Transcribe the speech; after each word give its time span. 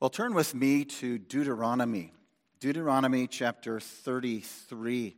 Well, 0.00 0.08
turn 0.08 0.32
with 0.32 0.54
me 0.54 0.86
to 0.86 1.18
Deuteronomy, 1.18 2.14
Deuteronomy 2.58 3.26
chapter 3.26 3.78
33. 3.78 5.14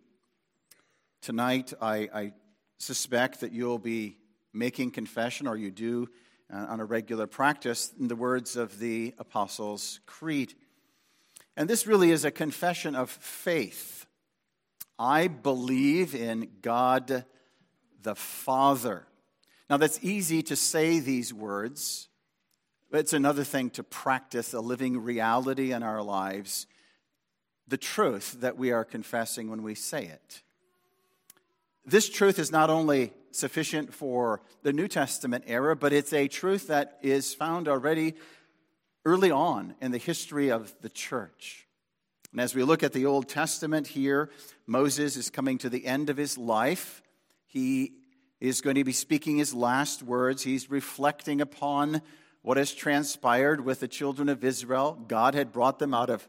Tonight, 1.21 1.73
I, 1.81 2.09
I 2.13 2.33
suspect 2.79 3.43
that 3.43 3.53
you'll 3.53 3.79
be 3.79 4.17
making 4.53 4.91
confession, 4.91 5.47
or 5.47 5.57
you 5.57 5.71
do 5.71 6.09
uh, 6.53 6.67
on 6.69 6.81
a 6.81 6.85
regular 6.85 7.29
practice, 7.29 7.93
in 7.97 8.09
the 8.09 8.17
words 8.17 8.57
of 8.57 8.81
the 8.81 9.15
Apostles' 9.19 10.01
Creed. 10.05 10.55
And 11.57 11.71
this 11.71 11.87
really 11.87 12.11
is 12.11 12.25
a 12.25 12.33
confession 12.33 12.97
of 12.97 13.09
faith. 13.09 14.07
I 14.99 15.29
believe 15.29 16.13
in 16.13 16.49
God 16.61 17.25
the 18.03 18.17
Father. 18.17 19.07
Now, 19.71 19.77
that's 19.77 20.01
easy 20.03 20.43
to 20.43 20.57
say 20.57 20.99
these 20.99 21.33
words 21.33 22.09
it's 23.01 23.13
another 23.13 23.45
thing 23.45 23.71
to 23.71 23.83
practice 23.83 24.53
a 24.53 24.61
living 24.61 24.99
reality 24.99 25.73
in 25.73 25.83
our 25.83 26.03
lives, 26.03 26.67
the 27.67 27.79
truth 27.79 28.41
that 28.41 28.57
we 28.59 28.71
are 28.73 28.85
confessing 28.85 29.49
when 29.49 29.63
we 29.63 29.75
say 29.75 30.05
it. 30.05 30.43
This 31.85 32.09
truth 32.09 32.39
is 32.39 32.53
not 32.53 32.71
only 32.71 33.13
sufficient 33.31 33.93
for 33.93 34.43
the 34.63 34.73
New 34.73 34.89
Testament 34.89 35.45
era, 35.47 35.75
but 35.75 35.93
it's 35.93 36.13
a 36.13 36.29
truth 36.29 36.69
that 36.69 36.99
is 37.03 37.35
found 37.35 37.67
already 37.67 38.15
early 39.05 39.31
on 39.31 39.75
in 39.81 39.91
the 39.91 39.99
history 39.99 40.51
of 40.51 40.75
the 40.81 40.91
church. 40.91 41.67
And 42.31 42.41
as 42.41 42.55
we 42.55 42.63
look 42.63 42.83
at 42.83 42.93
the 42.93 43.07
Old 43.07 43.29
Testament 43.29 43.87
here, 43.87 44.31
Moses 44.67 45.17
is 45.17 45.29
coming 45.29 45.59
to 45.59 45.69
the 45.69 45.87
end 45.87 46.09
of 46.09 46.17
his 46.17 46.39
life. 46.39 47.03
He 47.47 47.95
is 48.41 48.61
going 48.61 48.77
to 48.77 48.85
be 48.85 48.93
speaking 48.93 49.37
his 49.39 49.55
last 49.55 50.03
words. 50.03 50.43
He's 50.43 50.71
reflecting 50.71 51.41
upon 51.41 52.01
what 52.43 52.57
has 52.57 52.75
transpired 52.75 53.65
with 53.65 53.81
the 53.81 53.89
children 53.89 54.29
of 54.29 54.45
Israel. 54.45 54.99
God 55.09 55.35
had 55.35 55.53
brought 55.53 55.79
them 55.79 55.95
out 55.95 56.11
of 56.11 56.29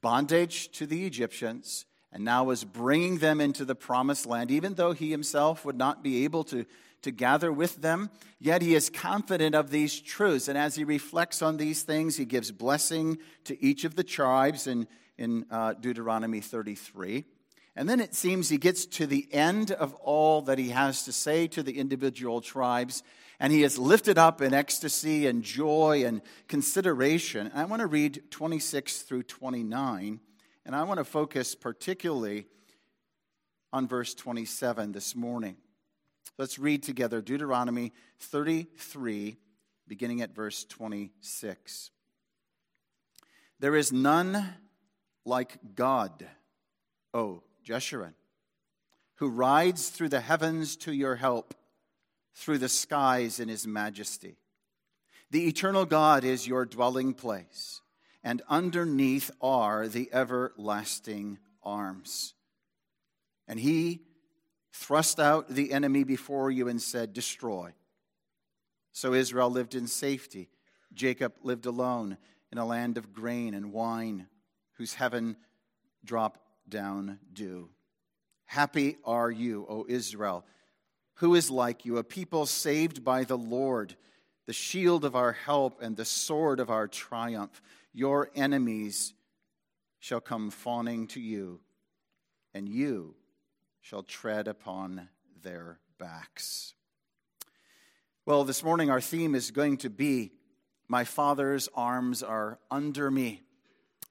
bondage 0.00 0.70
to 0.72 0.86
the 0.86 1.06
Egyptians 1.06 1.86
and 2.12 2.24
now 2.24 2.44
was 2.44 2.64
bringing 2.64 3.18
them 3.18 3.40
into 3.40 3.64
the 3.64 3.74
promised 3.74 4.26
land, 4.26 4.50
even 4.50 4.74
though 4.74 4.92
he 4.92 5.10
himself 5.10 5.64
would 5.64 5.76
not 5.76 6.02
be 6.02 6.24
able 6.24 6.44
to, 6.44 6.64
to 7.02 7.10
gather 7.10 7.52
with 7.52 7.82
them. 7.82 8.10
Yet 8.38 8.62
he 8.62 8.74
is 8.74 8.90
confident 8.90 9.54
of 9.54 9.70
these 9.70 10.00
truths. 10.00 10.48
And 10.48 10.58
as 10.58 10.74
he 10.74 10.84
reflects 10.84 11.42
on 11.42 11.56
these 11.56 11.82
things, 11.82 12.16
he 12.16 12.24
gives 12.24 12.50
blessing 12.50 13.18
to 13.44 13.62
each 13.64 13.84
of 13.84 13.96
the 13.96 14.04
tribes 14.04 14.66
in, 14.66 14.88
in 15.18 15.46
uh, 15.50 15.74
Deuteronomy 15.74 16.40
33. 16.40 17.24
And 17.76 17.86
then 17.86 18.00
it 18.00 18.14
seems 18.14 18.48
he 18.48 18.56
gets 18.56 18.86
to 18.86 19.06
the 19.06 19.28
end 19.30 19.70
of 19.70 19.92
all 19.96 20.40
that 20.42 20.58
he 20.58 20.70
has 20.70 21.02
to 21.04 21.12
say 21.12 21.46
to 21.48 21.62
the 21.62 21.78
individual 21.78 22.40
tribes, 22.40 23.02
and 23.38 23.52
he 23.52 23.62
is 23.62 23.78
lifted 23.78 24.16
up 24.16 24.40
in 24.40 24.54
ecstasy 24.54 25.26
and 25.26 25.42
joy 25.42 26.04
and 26.06 26.22
consideration. 26.48 27.50
I 27.54 27.66
want 27.66 27.80
to 27.80 27.86
read 27.86 28.22
26 28.30 29.02
through 29.02 29.24
29, 29.24 30.20
and 30.64 30.74
I 30.74 30.84
want 30.84 30.98
to 30.98 31.04
focus 31.04 31.54
particularly 31.54 32.46
on 33.74 33.86
verse 33.86 34.14
27 34.14 34.92
this 34.92 35.14
morning. 35.14 35.56
Let's 36.38 36.58
read 36.58 36.82
together 36.82 37.20
Deuteronomy 37.20 37.92
33, 38.20 39.36
beginning 39.86 40.22
at 40.22 40.34
verse 40.34 40.64
26. 40.64 41.90
There 43.60 43.76
is 43.76 43.92
none 43.92 44.54
like 45.26 45.58
God, 45.74 46.26
O 47.12 47.42
Jeshurun, 47.66 48.14
who 49.16 49.28
rides 49.28 49.88
through 49.88 50.10
the 50.10 50.20
heavens 50.20 50.76
to 50.76 50.92
your 50.92 51.16
help 51.16 51.54
through 52.34 52.58
the 52.58 52.68
skies 52.68 53.40
in 53.40 53.48
his 53.48 53.66
majesty. 53.66 54.36
The 55.30 55.48
eternal 55.48 55.84
God 55.86 56.22
is 56.22 56.46
your 56.46 56.64
dwelling 56.64 57.14
place, 57.14 57.80
and 58.22 58.42
underneath 58.48 59.30
are 59.40 59.88
the 59.88 60.08
everlasting 60.12 61.38
arms. 61.62 62.34
And 63.48 63.58
he 63.58 64.02
thrust 64.72 65.18
out 65.18 65.48
the 65.48 65.72
enemy 65.72 66.04
before 66.04 66.50
you 66.50 66.68
and 66.68 66.80
said, 66.80 67.12
Destroy. 67.12 67.72
So 68.92 69.14
Israel 69.14 69.50
lived 69.50 69.74
in 69.74 69.86
safety. 69.86 70.48
Jacob 70.94 71.34
lived 71.42 71.66
alone 71.66 72.18
in 72.52 72.58
a 72.58 72.66
land 72.66 72.96
of 72.96 73.12
grain 73.12 73.54
and 73.54 73.72
wine, 73.72 74.28
whose 74.74 74.94
heaven 74.94 75.36
dropped 76.04 76.40
down 76.68 77.18
dew. 77.32 77.70
Happy 78.44 78.96
are 79.04 79.30
you, 79.30 79.66
O 79.68 79.86
Israel 79.88 80.44
who 81.16 81.34
is 81.34 81.50
like 81.50 81.84
you, 81.84 81.98
a 81.98 82.04
people 82.04 82.46
saved 82.46 83.04
by 83.04 83.24
the 83.24 83.38
Lord, 83.38 83.96
the 84.46 84.52
shield 84.52 85.04
of 85.04 85.16
our 85.16 85.32
help 85.32 85.80
and 85.82 85.96
the 85.96 86.04
sword 86.04 86.60
of 86.60 86.70
our 86.70 86.88
triumph? 86.88 87.62
Your 87.92 88.30
enemies 88.34 89.14
shall 89.98 90.20
come 90.20 90.50
fawning 90.50 91.06
to 91.08 91.20
you, 91.20 91.60
and 92.54 92.68
you 92.68 93.14
shall 93.80 94.02
tread 94.02 94.46
upon 94.46 95.08
their 95.42 95.78
backs. 95.98 96.74
Well, 98.26 98.44
this 98.44 98.62
morning 98.62 98.90
our 98.90 99.00
theme 99.00 99.34
is 99.34 99.50
going 99.50 99.78
to 99.78 99.90
be 99.90 100.32
My 100.88 101.04
Father's 101.04 101.68
arms 101.74 102.22
are 102.22 102.58
under 102.70 103.10
me. 103.10 103.42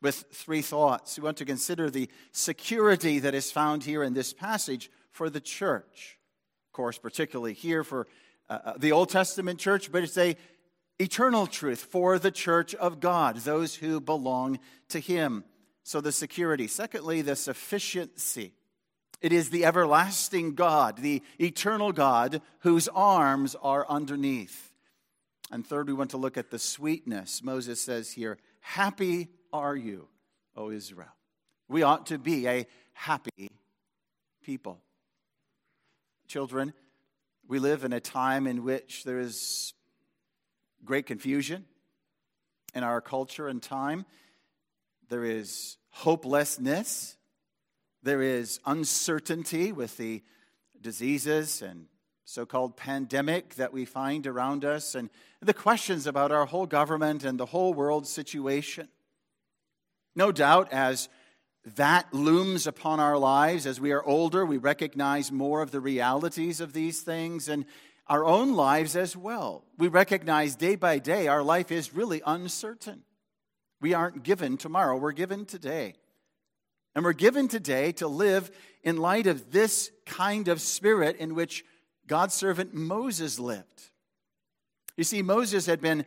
With 0.06 0.26
three 0.32 0.62
thoughts. 0.62 1.18
We 1.18 1.24
want 1.24 1.38
to 1.38 1.46
consider 1.46 1.90
the 1.90 2.08
security 2.32 3.18
that 3.18 3.34
is 3.34 3.52
found 3.52 3.84
here 3.84 4.04
in 4.04 4.14
this 4.14 4.34
passage 4.34 4.92
for 5.10 5.32
the 5.32 5.42
church 5.42 6.20
Of 6.68 6.74
course, 6.74 7.00
particularly 7.00 7.54
here 7.54 7.84
for 7.84 8.06
uh, 8.48 8.60
uh, 8.66 8.74
the 8.78 8.92
Old 8.92 9.10
Testament 9.10 9.60
church, 9.60 9.92
but 9.92 10.04
it's 10.04 10.16
a 10.20 10.38
eternal 11.00 11.48
truth 11.48 11.80
for 11.80 12.20
the 12.20 12.30
church 12.30 12.76
of 12.76 13.00
God, 13.00 13.38
those 13.38 13.74
who 13.74 14.00
belong 14.00 14.60
to 14.90 15.00
Him. 15.00 15.44
So 15.82 16.02
the 16.02 16.12
security. 16.12 16.68
Secondly, 16.68 17.24
the 17.24 17.36
sufficiency. 17.36 18.54
It 19.22 19.34
is 19.34 19.50
the 19.50 19.66
everlasting 19.66 20.54
God, 20.54 21.00
the 21.00 21.24
eternal 21.42 21.92
God, 21.92 22.44
whose 22.60 22.88
arms 22.90 23.56
are 23.60 23.88
underneath. 23.90 24.72
And 25.50 25.66
third, 25.66 25.88
we 25.88 25.96
want 25.96 26.12
to 26.12 26.18
look 26.18 26.38
at 26.38 26.52
the 26.52 26.60
sweetness. 26.60 27.42
Moses 27.42 27.82
says 27.82 28.12
here, 28.12 28.38
Happy 28.60 29.30
are 29.60 29.76
you, 29.76 30.08
O 30.56 30.72
Israel. 30.72 31.14
We 31.68 31.84
ought 31.84 32.08
to 32.08 32.18
be 32.18 32.48
a 32.48 32.68
happy 32.94 33.50
people 34.44 34.80
children, 36.28 36.74
we 37.48 37.60
live 37.60 37.84
in 37.84 37.94
a 37.94 38.00
time 38.00 38.48
in 38.48 38.64
which 38.64 39.04
there 39.04 39.20
is 39.20 39.74
great 40.84 41.06
confusion 41.06 41.66
in 42.74 42.84
our 42.84 43.02
culture 43.02 43.48
and 43.48 43.62
time. 43.62 44.06
There 45.10 45.24
is 45.24 45.78
hopelessness. 45.90 47.18
There 48.04 48.22
is 48.22 48.60
uncertainty 48.66 49.72
with 49.72 49.98
the 49.98 50.24
diseases 50.82 51.62
and 51.62 51.86
so 52.26 52.46
called 52.46 52.76
pandemic 52.76 53.56
that 53.56 53.72
we 53.72 53.86
find 53.86 54.26
around 54.26 54.66
us, 54.66 54.96
and 54.96 55.12
the 55.42 55.54
questions 55.54 56.08
about 56.08 56.32
our 56.32 56.48
whole 56.48 56.66
government 56.66 57.24
and 57.24 57.40
the 57.40 57.46
whole 57.46 57.72
world 57.72 58.08
situation. 58.08 58.88
No 60.16 60.32
doubt, 60.32 60.72
as 60.72 61.10
that 61.76 62.14
looms 62.14 62.68
upon 62.68 63.00
our 63.00 63.18
lives. 63.18 63.66
As 63.66 63.82
we 63.82 63.92
are 63.92 64.04
older, 64.04 64.46
we 64.46 64.58
recognize 64.58 65.32
more 65.32 65.62
of 65.62 65.72
the 65.72 65.80
realities 65.80 66.62
of 66.62 66.74
these 66.74 67.02
things 67.02 67.50
and 67.50 67.66
our 68.08 68.24
own 68.24 68.54
lives 68.54 68.96
as 68.96 69.18
well. 69.18 69.64
We 69.78 69.88
recognize 69.88 70.56
day 70.56 70.76
by 70.76 71.00
day 71.00 71.28
our 71.28 71.44
life 71.44 71.72
is 71.72 71.94
really 71.94 72.22
uncertain. 72.26 73.02
We 73.82 73.94
aren't 73.94 74.24
given 74.24 74.58
tomorrow, 74.58 74.98
we're 74.98 75.12
given 75.12 75.46
today. 75.46 75.96
And 76.94 77.04
we're 77.04 77.14
given 77.14 77.48
today 77.48 77.92
to 77.94 78.08
live 78.08 78.52
in 78.84 78.98
light 78.98 79.28
of 79.28 79.52
this 79.52 79.92
kind 80.06 80.48
of 80.48 80.62
spirit 80.62 81.18
in 81.18 81.36
which 81.36 81.66
God's 82.08 82.34
servant 82.34 82.74
Moses 82.74 83.38
lived. 83.40 83.90
You 84.96 85.04
see, 85.04 85.22
Moses 85.22 85.66
had 85.66 85.82
been, 85.82 86.06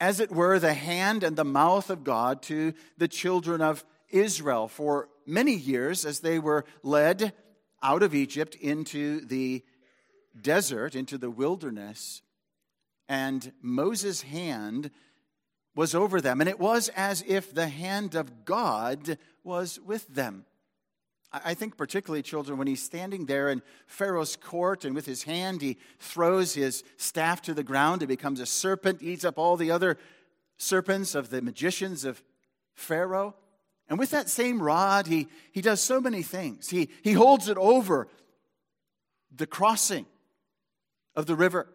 as 0.00 0.18
it 0.18 0.32
were, 0.32 0.58
the 0.58 0.74
hand 0.74 1.22
and 1.22 1.36
the 1.36 1.44
mouth 1.44 1.90
of 1.90 2.02
God 2.02 2.42
to 2.42 2.72
the 2.96 3.08
children 3.08 3.60
of 3.60 3.84
Israel 4.08 4.66
for 4.66 5.08
many 5.26 5.54
years 5.54 6.04
as 6.04 6.20
they 6.20 6.38
were 6.38 6.64
led 6.82 7.34
out 7.82 8.02
of 8.02 8.14
Egypt 8.14 8.54
into 8.56 9.20
the 9.20 9.62
desert, 10.40 10.94
into 10.94 11.18
the 11.18 11.30
wilderness. 11.30 12.22
And 13.08 13.52
Moses' 13.60 14.22
hand 14.22 14.90
was 15.74 15.94
over 15.94 16.20
them. 16.20 16.40
And 16.40 16.48
it 16.48 16.58
was 16.58 16.88
as 16.90 17.22
if 17.26 17.54
the 17.54 17.68
hand 17.68 18.14
of 18.14 18.44
God 18.44 19.18
was 19.44 19.78
with 19.80 20.06
them. 20.08 20.46
I 21.32 21.54
think, 21.54 21.76
particularly, 21.76 22.22
children, 22.22 22.58
when 22.58 22.66
he's 22.66 22.82
standing 22.82 23.26
there 23.26 23.50
in 23.50 23.62
Pharaoh's 23.86 24.36
court 24.36 24.84
and 24.84 24.94
with 24.94 25.06
his 25.06 25.22
hand 25.22 25.62
he 25.62 25.78
throws 26.00 26.54
his 26.54 26.82
staff 26.96 27.40
to 27.42 27.54
the 27.54 27.62
ground, 27.62 28.02
it 28.02 28.08
becomes 28.08 28.40
a 28.40 28.46
serpent, 28.46 29.02
eats 29.02 29.24
up 29.24 29.38
all 29.38 29.56
the 29.56 29.70
other 29.70 29.96
serpents 30.56 31.14
of 31.14 31.30
the 31.30 31.40
magicians 31.40 32.04
of 32.04 32.22
Pharaoh. 32.74 33.36
And 33.88 33.98
with 33.98 34.10
that 34.10 34.28
same 34.28 34.60
rod, 34.60 35.06
he, 35.06 35.28
he 35.52 35.60
does 35.60 35.80
so 35.80 36.00
many 36.00 36.22
things. 36.22 36.68
He, 36.68 36.90
he 37.02 37.12
holds 37.12 37.48
it 37.48 37.56
over 37.56 38.08
the 39.34 39.46
crossing 39.46 40.06
of 41.14 41.26
the 41.26 41.36
river. 41.36 41.68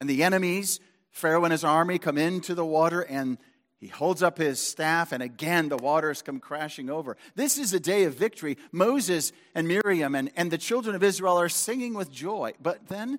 And 0.00 0.08
the 0.08 0.22
enemies 0.22 0.80
Pharaoh 1.14 1.44
and 1.44 1.52
his 1.52 1.62
army 1.62 2.00
come 2.00 2.18
into 2.18 2.56
the 2.56 2.64
water, 2.64 3.00
and 3.00 3.38
he 3.78 3.88
holds 3.88 4.22
up 4.22 4.38
his 4.38 4.60
staff, 4.60 5.12
and 5.12 5.22
again 5.22 5.68
the 5.68 5.76
waters 5.76 6.22
come 6.22 6.40
crashing 6.40 6.88
over. 6.88 7.16
This 7.34 7.58
is 7.58 7.72
a 7.74 7.80
day 7.80 8.04
of 8.04 8.14
victory. 8.14 8.56
Moses 8.72 9.32
and 9.54 9.68
Miriam 9.68 10.14
and, 10.14 10.30
and 10.36 10.50
the 10.50 10.58
children 10.58 10.94
of 10.94 11.02
Israel 11.02 11.38
are 11.38 11.48
singing 11.48 11.94
with 11.94 12.10
joy, 12.10 12.52
but 12.62 12.88
then 12.88 13.18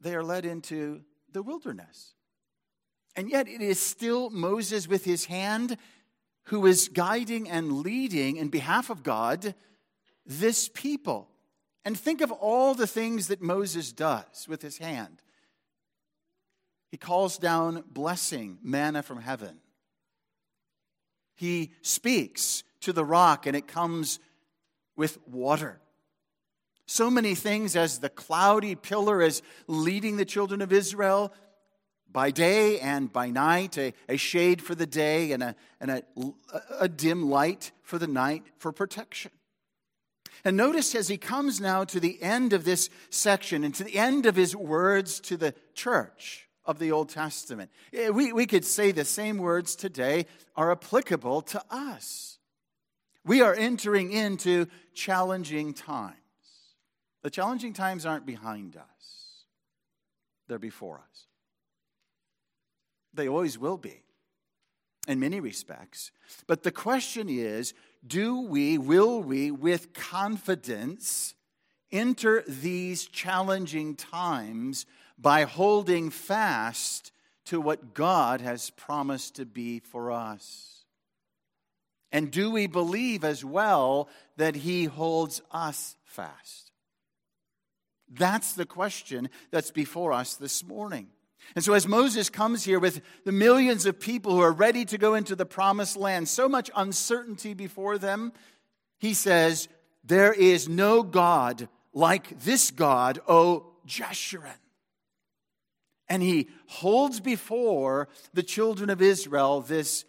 they 0.00 0.14
are 0.14 0.22
led 0.22 0.44
into 0.44 1.02
the 1.32 1.42
wilderness. 1.42 2.14
And 3.16 3.28
yet 3.28 3.48
it 3.48 3.60
is 3.60 3.80
still 3.80 4.30
Moses 4.30 4.86
with 4.86 5.04
his 5.04 5.24
hand 5.24 5.76
who 6.44 6.66
is 6.66 6.88
guiding 6.88 7.48
and 7.48 7.80
leading 7.80 8.36
in 8.36 8.48
behalf 8.48 8.90
of 8.90 9.02
God 9.02 9.54
this 10.24 10.68
people. 10.68 11.28
And 11.84 11.98
think 11.98 12.20
of 12.20 12.30
all 12.30 12.74
the 12.74 12.86
things 12.86 13.28
that 13.28 13.42
Moses 13.42 13.92
does 13.92 14.46
with 14.48 14.62
his 14.62 14.78
hand. 14.78 15.22
He 16.90 16.96
calls 16.96 17.38
down 17.38 17.84
blessing, 17.90 18.58
manna 18.62 19.02
from 19.02 19.20
heaven. 19.20 19.58
He 21.38 21.70
speaks 21.82 22.64
to 22.80 22.92
the 22.92 23.04
rock 23.04 23.46
and 23.46 23.54
it 23.54 23.68
comes 23.68 24.18
with 24.96 25.18
water. 25.28 25.80
So 26.84 27.08
many 27.12 27.36
things 27.36 27.76
as 27.76 28.00
the 28.00 28.08
cloudy 28.08 28.74
pillar 28.74 29.22
is 29.22 29.40
leading 29.68 30.16
the 30.16 30.24
children 30.24 30.60
of 30.60 30.72
Israel 30.72 31.32
by 32.10 32.32
day 32.32 32.80
and 32.80 33.12
by 33.12 33.30
night, 33.30 33.78
a, 33.78 33.94
a 34.08 34.16
shade 34.16 34.60
for 34.60 34.74
the 34.74 34.86
day 34.86 35.30
and, 35.30 35.44
a, 35.44 35.54
and 35.80 35.92
a, 35.92 36.02
a 36.80 36.88
dim 36.88 37.30
light 37.30 37.70
for 37.82 38.00
the 38.00 38.08
night 38.08 38.42
for 38.56 38.72
protection. 38.72 39.30
And 40.44 40.56
notice 40.56 40.92
as 40.96 41.06
he 41.06 41.18
comes 41.18 41.60
now 41.60 41.84
to 41.84 42.00
the 42.00 42.20
end 42.20 42.52
of 42.52 42.64
this 42.64 42.90
section 43.10 43.62
and 43.62 43.72
to 43.76 43.84
the 43.84 43.96
end 43.96 44.26
of 44.26 44.34
his 44.34 44.56
words 44.56 45.20
to 45.20 45.36
the 45.36 45.54
church 45.72 46.47
of 46.68 46.78
the 46.78 46.92
Old 46.92 47.08
Testament, 47.08 47.70
eh, 47.94 48.10
we, 48.10 48.32
we 48.32 48.46
could 48.46 48.64
say 48.64 48.92
the 48.92 49.04
same 49.04 49.38
words 49.38 49.74
today 49.74 50.26
are 50.54 50.70
applicable 50.70 51.40
to 51.42 51.62
us. 51.70 52.38
We 53.24 53.40
are 53.40 53.54
entering 53.54 54.12
into 54.12 54.66
challenging 54.94 55.72
times. 55.72 56.14
The 57.22 57.30
challenging 57.30 57.72
times 57.72 58.06
aren't 58.06 58.26
behind 58.26 58.76
us, 58.76 59.44
they're 60.46 60.58
before 60.58 60.98
us. 60.98 61.26
They 63.14 63.28
always 63.28 63.58
will 63.58 63.78
be 63.78 64.02
in 65.08 65.18
many 65.18 65.40
respects. 65.40 66.12
But 66.46 66.62
the 66.62 66.70
question 66.70 67.28
is 67.30 67.72
do 68.06 68.42
we, 68.42 68.76
will 68.76 69.22
we, 69.22 69.50
with 69.50 69.94
confidence, 69.94 71.34
enter 71.90 72.44
these 72.46 73.06
challenging 73.06 73.96
times 73.96 74.84
by 75.18 75.44
holding 75.44 76.10
fast 76.10 77.12
to 77.46 77.60
what 77.60 77.94
God 77.94 78.40
has 78.40 78.70
promised 78.70 79.36
to 79.36 79.46
be 79.46 79.80
for 79.80 80.12
us? 80.12 80.84
And 82.12 82.30
do 82.30 82.50
we 82.50 82.66
believe 82.66 83.24
as 83.24 83.44
well 83.44 84.08
that 84.36 84.54
He 84.54 84.84
holds 84.84 85.42
us 85.50 85.96
fast? 86.04 86.72
That's 88.10 88.52
the 88.54 88.64
question 88.64 89.28
that's 89.50 89.70
before 89.70 90.12
us 90.12 90.36
this 90.36 90.64
morning. 90.64 91.08
And 91.54 91.64
so, 91.64 91.74
as 91.74 91.86
Moses 91.86 92.30
comes 92.30 92.64
here 92.64 92.78
with 92.78 93.00
the 93.24 93.32
millions 93.32 93.86
of 93.86 94.00
people 94.00 94.32
who 94.32 94.40
are 94.40 94.52
ready 94.52 94.84
to 94.86 94.98
go 94.98 95.14
into 95.14 95.34
the 95.36 95.46
promised 95.46 95.96
land, 95.96 96.28
so 96.28 96.48
much 96.48 96.70
uncertainty 96.74 97.54
before 97.54 97.98
them, 97.98 98.32
he 98.98 99.14
says, 99.14 99.68
There 100.04 100.32
is 100.32 100.68
no 100.68 101.02
God 101.02 101.68
like 101.92 102.40
this 102.40 102.70
God, 102.70 103.20
O 103.28 103.66
Jeshurun. 103.86 104.52
And 106.08 106.22
he 106.22 106.48
holds 106.66 107.20
before 107.20 108.08
the 108.32 108.42
children 108.42 108.90
of 108.90 109.02
Israel 109.02 109.60
this 109.60 110.04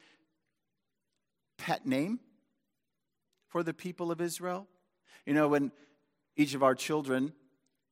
pet 1.57 1.85
name 1.85 2.19
for 3.47 3.63
the 3.63 3.73
people 3.73 4.11
of 4.11 4.21
Israel. 4.21 4.67
You 5.25 5.33
know, 5.33 5.49
when 5.49 5.71
each 6.35 6.53
of 6.53 6.63
our 6.63 6.75
children 6.75 7.33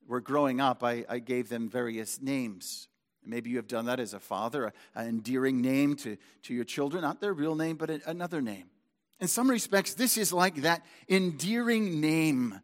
were 0.08 0.22
growing 0.22 0.62
up, 0.62 0.84
I, 0.84 1.06
I 1.10 1.20
gave 1.20 1.50
them 1.50 1.70
various 1.70 2.22
names. 2.22 2.88
Maybe 3.26 3.50
you 3.50 3.58
have 3.58 3.68
done 3.68 3.86
that 3.86 4.00
as 4.00 4.14
a 4.14 4.20
father, 4.20 4.72
an 4.96 5.08
endearing 5.08 5.62
name 5.62 5.98
to, 5.98 6.18
to 6.44 6.54
your 6.54 6.64
children, 6.64 7.02
not 7.02 7.20
their 7.20 7.34
real 7.34 7.56
name, 7.56 7.76
but 7.76 7.90
a, 7.90 8.00
another 8.10 8.42
name. 8.42 8.70
In 9.20 9.28
some 9.28 9.50
respects, 9.50 9.96
this 9.96 10.18
is 10.18 10.32
like 10.32 10.62
that 10.62 10.86
endearing 11.10 12.00
name 12.00 12.62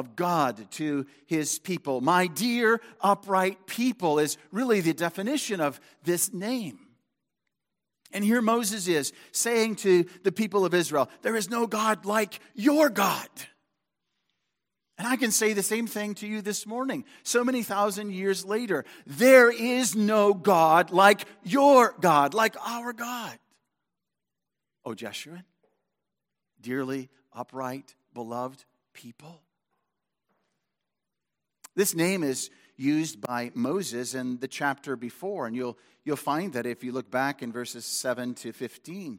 of 0.00 0.16
God 0.16 0.68
to 0.72 1.06
his 1.26 1.58
people. 1.58 2.00
My 2.00 2.26
dear 2.26 2.80
upright 3.00 3.66
people 3.66 4.18
is 4.18 4.38
really 4.50 4.80
the 4.80 4.94
definition 4.94 5.60
of 5.60 5.78
this 6.02 6.32
name. 6.32 6.80
And 8.12 8.24
here 8.24 8.42
Moses 8.42 8.88
is 8.88 9.12
saying 9.30 9.76
to 9.76 10.04
the 10.24 10.32
people 10.32 10.64
of 10.64 10.74
Israel, 10.74 11.08
There 11.22 11.36
is 11.36 11.48
no 11.48 11.68
God 11.68 12.04
like 12.04 12.40
your 12.54 12.90
God. 12.90 13.28
And 14.98 15.06
I 15.06 15.16
can 15.16 15.30
say 15.30 15.52
the 15.52 15.62
same 15.62 15.86
thing 15.86 16.14
to 16.16 16.26
you 16.26 16.42
this 16.42 16.66
morning, 16.66 17.04
so 17.22 17.44
many 17.44 17.62
thousand 17.62 18.12
years 18.12 18.44
later. 18.44 18.84
There 19.06 19.50
is 19.50 19.94
no 19.94 20.34
God 20.34 20.90
like 20.90 21.24
your 21.44 21.94
God, 22.00 22.34
like 22.34 22.56
our 22.66 22.92
God. 22.92 23.38
Oh, 24.84 24.94
Jeshurun, 24.94 25.44
dearly 26.60 27.10
upright, 27.32 27.94
beloved 28.12 28.64
people. 28.92 29.42
This 31.80 31.94
name 31.94 32.22
is 32.22 32.50
used 32.76 33.22
by 33.22 33.52
Moses 33.54 34.12
in 34.14 34.38
the 34.38 34.48
chapter 34.48 34.96
before, 34.96 35.46
and 35.46 35.56
you'll, 35.56 35.78
you'll 36.04 36.16
find 36.16 36.52
that 36.52 36.66
if 36.66 36.84
you 36.84 36.92
look 36.92 37.10
back 37.10 37.42
in 37.42 37.52
verses 37.52 37.86
7 37.86 38.34
to 38.34 38.52
15. 38.52 39.18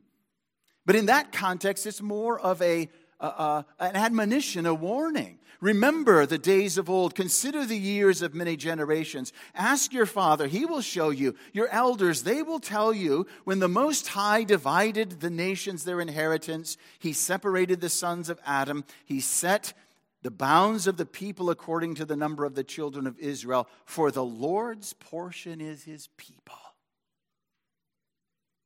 But 0.86 0.96
in 0.96 1.08
that 1.08 1.31
context, 1.31 1.88
it's 1.88 2.04
more 2.04 2.40
of 2.40 2.62
a 2.62 2.88
an 3.19 3.66
admonition, 3.80 4.68
a 4.68 4.75
warning. 4.75 5.40
Remember 5.60 6.28
the 6.28 6.38
days 6.38 6.78
of 6.78 6.88
old. 6.88 7.16
Consider 7.16 7.66
the 7.66 7.78
years 7.78 8.22
of 8.22 8.36
many 8.36 8.56
generations. 8.56 9.34
Ask 9.56 9.92
your 9.92 10.06
father, 10.06 10.46
he 10.46 10.66
will 10.66 10.81
show 10.81 11.10
you. 11.10 11.36
Your 11.54 11.68
elders, 11.69 12.22
they 12.22 12.44
will 12.44 12.60
tell 12.60 12.94
you. 12.94 13.25
When 13.44 13.57
the 13.57 13.68
Most 13.68 14.07
High 14.10 14.44
divided 14.44 15.19
the 15.19 15.31
nations 15.31 15.84
their 15.84 16.00
inheritance, 16.00 16.78
he 17.00 17.14
separated 17.14 17.81
the 17.81 17.90
sons 17.90 18.30
of 18.30 18.40
Adam. 18.46 18.86
He 19.04 19.19
set 19.19 19.74
the 20.21 20.31
bounds 20.31 20.88
of 20.88 20.97
the 20.97 21.06
people 21.06 21.50
according 21.50 21.95
to 21.95 22.06
the 22.06 22.15
number 22.15 22.45
of 22.45 22.56
the 22.56 22.63
children 22.63 23.07
of 23.07 23.18
Israel. 23.19 23.68
For 23.85 24.12
the 24.12 24.23
Lord's 24.23 24.94
portion 24.94 25.62
is 25.62 25.83
his 25.83 26.09
people. 26.18 26.57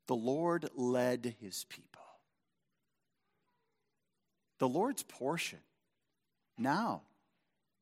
The 0.08 0.16
Lord 0.16 0.70
led 0.76 1.36
his 1.40 1.66
people. 1.70 2.02
The 4.60 4.68
Lord's 4.68 5.04
portion 5.04 5.60
now 6.58 7.02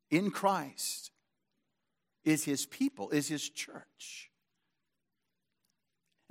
in 0.10 0.32
Christ 0.32 1.12
is 2.24 2.46
his 2.46 2.66
people, 2.66 3.10
is 3.10 3.28
his 3.28 3.50
church. 3.50 4.32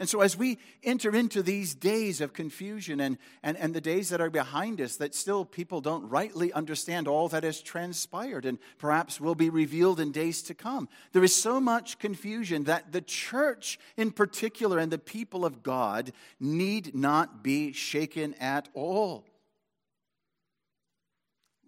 And 0.03 0.09
so, 0.09 0.21
as 0.21 0.37
we 0.37 0.59
enter 0.83 1.15
into 1.15 1.45
these 1.45 1.77
days 1.77 2.21
of 2.21 2.33
confusion 2.33 2.99
and, 2.99 3.19
and, 3.41 3.57
and 3.57 3.73
the 3.73 3.81
days 3.81 4.09
that 4.09 4.21
are 4.21 4.31
behind 4.31 4.81
us, 4.81 4.97
that 4.97 5.15
still 5.15 5.45
people 5.45 5.81
don't 5.81 6.09
rightly 6.09 6.53
understand 6.53 7.07
all 7.07 7.29
that 7.29 7.45
has 7.45 7.63
transpired 7.63 8.45
and 8.45 8.59
perhaps 8.79 9.21
will 9.21 9.37
be 9.37 9.49
revealed 9.49 10.01
in 10.01 10.11
days 10.11 10.43
to 10.43 10.55
come, 10.55 10.89
there 11.13 11.23
is 11.23 11.33
so 11.33 11.61
much 11.61 12.01
confusion 12.01 12.65
that 12.65 12.91
the 12.91 13.01
church 13.01 13.79
in 13.97 14.11
particular 14.11 14.81
and 14.81 14.91
the 14.91 14.99
people 14.99 15.45
of 15.45 15.63
God 15.63 16.11
need 16.41 16.97
not 16.97 17.45
be 17.45 17.71
shaken 17.71 18.35
at 18.41 18.69
all. 18.75 19.25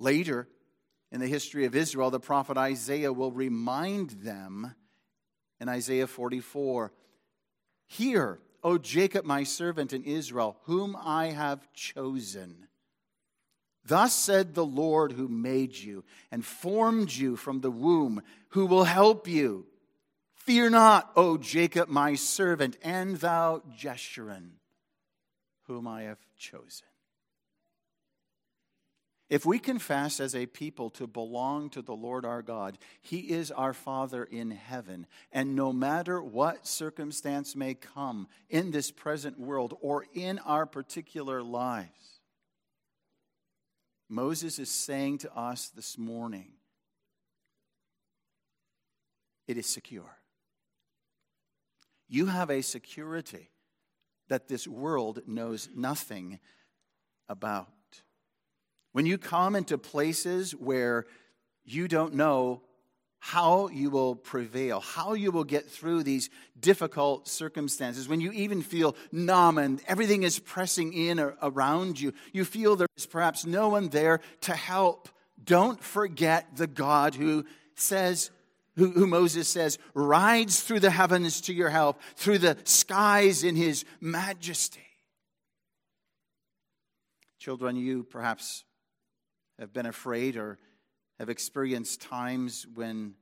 Later 0.01 0.49
in 1.13 1.21
the 1.21 1.29
history 1.29 1.67
of 1.67 1.77
Israel, 1.77 2.11
the 2.11 2.19
prophet 2.19 2.57
Isaiah 2.57 3.13
will 3.13 3.31
remind 3.31 4.11
them 4.11 4.75
in 5.61 5.69
Isaiah 5.69 6.09
44 6.09 6.91
Hear, 7.87 8.41
O 8.63 8.79
Jacob, 8.79 9.25
my 9.25 9.45
servant, 9.45 9.93
in 9.93 10.05
Israel, 10.05 10.57
whom 10.65 10.97
I 10.99 11.27
have 11.27 11.73
chosen. 11.73 12.69
Thus 13.85 14.15
said 14.15 14.55
the 14.55 14.65
Lord 14.65 15.13
who 15.13 15.29
made 15.29 15.77
you 15.77 16.05
and 16.31 16.45
formed 16.45 17.13
you 17.13 17.37
from 17.37 17.61
the 17.61 17.71
womb, 17.71 18.23
who 18.51 18.67
will 18.67 18.85
help 18.85 19.29
you. 19.29 19.67
Fear 20.33 20.71
not, 20.71 21.11
O 21.17 21.37
Jacob, 21.37 21.89
my 21.89 22.15
servant, 22.15 22.77
and 22.83 23.17
thou, 23.17 23.63
Jeshurun, 23.77 24.53
whom 25.67 25.87
I 25.87 26.03
have 26.03 26.19
chosen. 26.39 26.87
If 29.31 29.47
we 29.47 29.59
confess 29.59 30.21
as 30.21 30.35
a 30.35 30.47
people 30.47 30.91
to 30.91 31.07
belong 31.07 31.71
to 31.71 31.83
the 31.83 31.95
Lord 31.95 32.27
our 32.27 32.43
God, 32.43 32.77
He 33.01 33.21
is 33.21 33.51
our 33.51 33.73
Father 33.73 34.25
in 34.25 34.51
heaven. 34.51 35.07
And 35.33 35.57
no 35.57 35.73
matter 35.73 36.23
what 36.23 36.67
circumstance 36.67 37.57
may 37.57 37.75
come 37.75 38.29
in 38.51 38.71
this 38.71 38.91
present 38.91 39.41
world 39.41 39.77
or 39.81 40.05
in 40.13 40.39
our 40.41 40.67
particular 40.67 41.43
lives, 41.43 42.21
Moses 44.11 44.59
is 44.59 44.71
saying 44.71 45.19
to 45.19 45.35
us 45.35 45.71
this 45.71 45.97
morning, 45.97 46.53
it 49.49 49.57
is 49.57 49.67
secure. 49.67 50.19
You 52.09 52.27
have 52.27 52.51
a 52.51 52.63
security 52.63 53.51
that 54.29 54.49
this 54.49 54.69
world 54.69 55.23
knows 55.27 55.69
nothing 55.75 56.39
about. 57.29 57.69
When 58.95 59.07
you 59.07 59.19
come 59.19 59.57
into 59.57 59.77
places 59.77 60.53
where 60.53 61.05
you 61.65 61.89
don't 61.89 62.15
know 62.15 62.63
how 63.19 63.67
you 63.67 63.91
will 63.91 64.15
prevail, 64.15 64.79
how 64.79 65.15
you 65.15 65.33
will 65.33 65.43
get 65.43 65.69
through 65.69 66.05
these 66.05 66.31
difficult 66.61 67.27
circumstances. 67.27 68.07
When 68.07 68.21
you 68.21 68.31
even 68.31 68.63
feel 68.63 68.95
numb 69.11 69.59
and 69.59 69.83
everything 69.89 70.23
is 70.23 70.39
pressing 70.39 70.93
in 70.93 71.19
around 71.19 71.99
you, 71.99 72.13
you 72.33 72.45
feel 72.45 72.77
there's 72.77 73.07
perhaps 73.11 73.45
no 73.45 73.71
one 73.71 73.89
there 73.89 74.21
to 74.43 74.55
help. 74.55 75.09
Don't 75.43 75.83
forget 75.83 76.57
the 76.57 76.69
God 76.69 77.17
who 77.17 77.47
says, 77.75 78.31
who, 78.77 78.93
who, 78.93 79.09
Moses 79.09 79.49
says 79.49 79.77
rides 79.93 80.61
through 80.61 80.81
the 80.81 80.91
heavens 80.91 81.41
to 81.41 81.53
your 81.53 81.71
help, 81.71 82.01
through 82.15 82.39
the 82.39 82.57
skies 82.63 83.43
in 83.43 83.57
his 83.57 83.85
majesty. 84.01 84.87
Children, 87.41 87.75
you 87.75 88.05
perhaps 88.05 88.63
have 89.59 89.73
been 89.73 89.87
afraid 89.87 90.37
or 90.37 90.59
have 91.19 91.29
experienced 91.29 92.01
times 92.01 92.67
when 92.75 93.15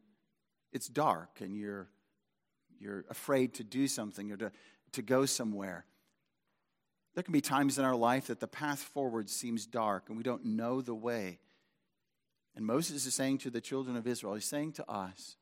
it's 0.73 0.89
dark 0.89 1.41
and 1.41 1.57
you're, 1.57 1.89
you're 2.79 3.05
afraid 3.11 3.55
to 3.55 3.65
do 3.65 3.87
something 3.87 4.33
or 4.33 4.37
to, 4.37 4.53
to 4.93 5.03
go 5.03 5.27
somewhere. 5.27 5.85
There 7.15 7.23
can 7.23 7.33
be 7.33 7.43
times 7.43 7.79
in 7.79 7.85
our 7.85 7.95
life 7.95 8.29
that 8.29 8.41
the 8.41 8.49
path 8.49 8.79
forward 8.79 9.29
seems 9.29 9.67
dark 9.67 10.05
and 10.09 10.17
we 10.17 10.23
don't 10.23 10.45
know 10.45 10.81
the 10.81 10.95
way. 10.95 11.39
And 12.55 12.67
Moses 12.67 13.07
is 13.07 13.15
saying 13.15 13.39
to 13.39 13.51
the 13.51 13.61
children 13.61 13.97
of 13.97 14.07
Israel, 14.07 14.35
he's 14.35 14.45
saying 14.45 14.73
to 14.73 14.91
us, 14.91 15.37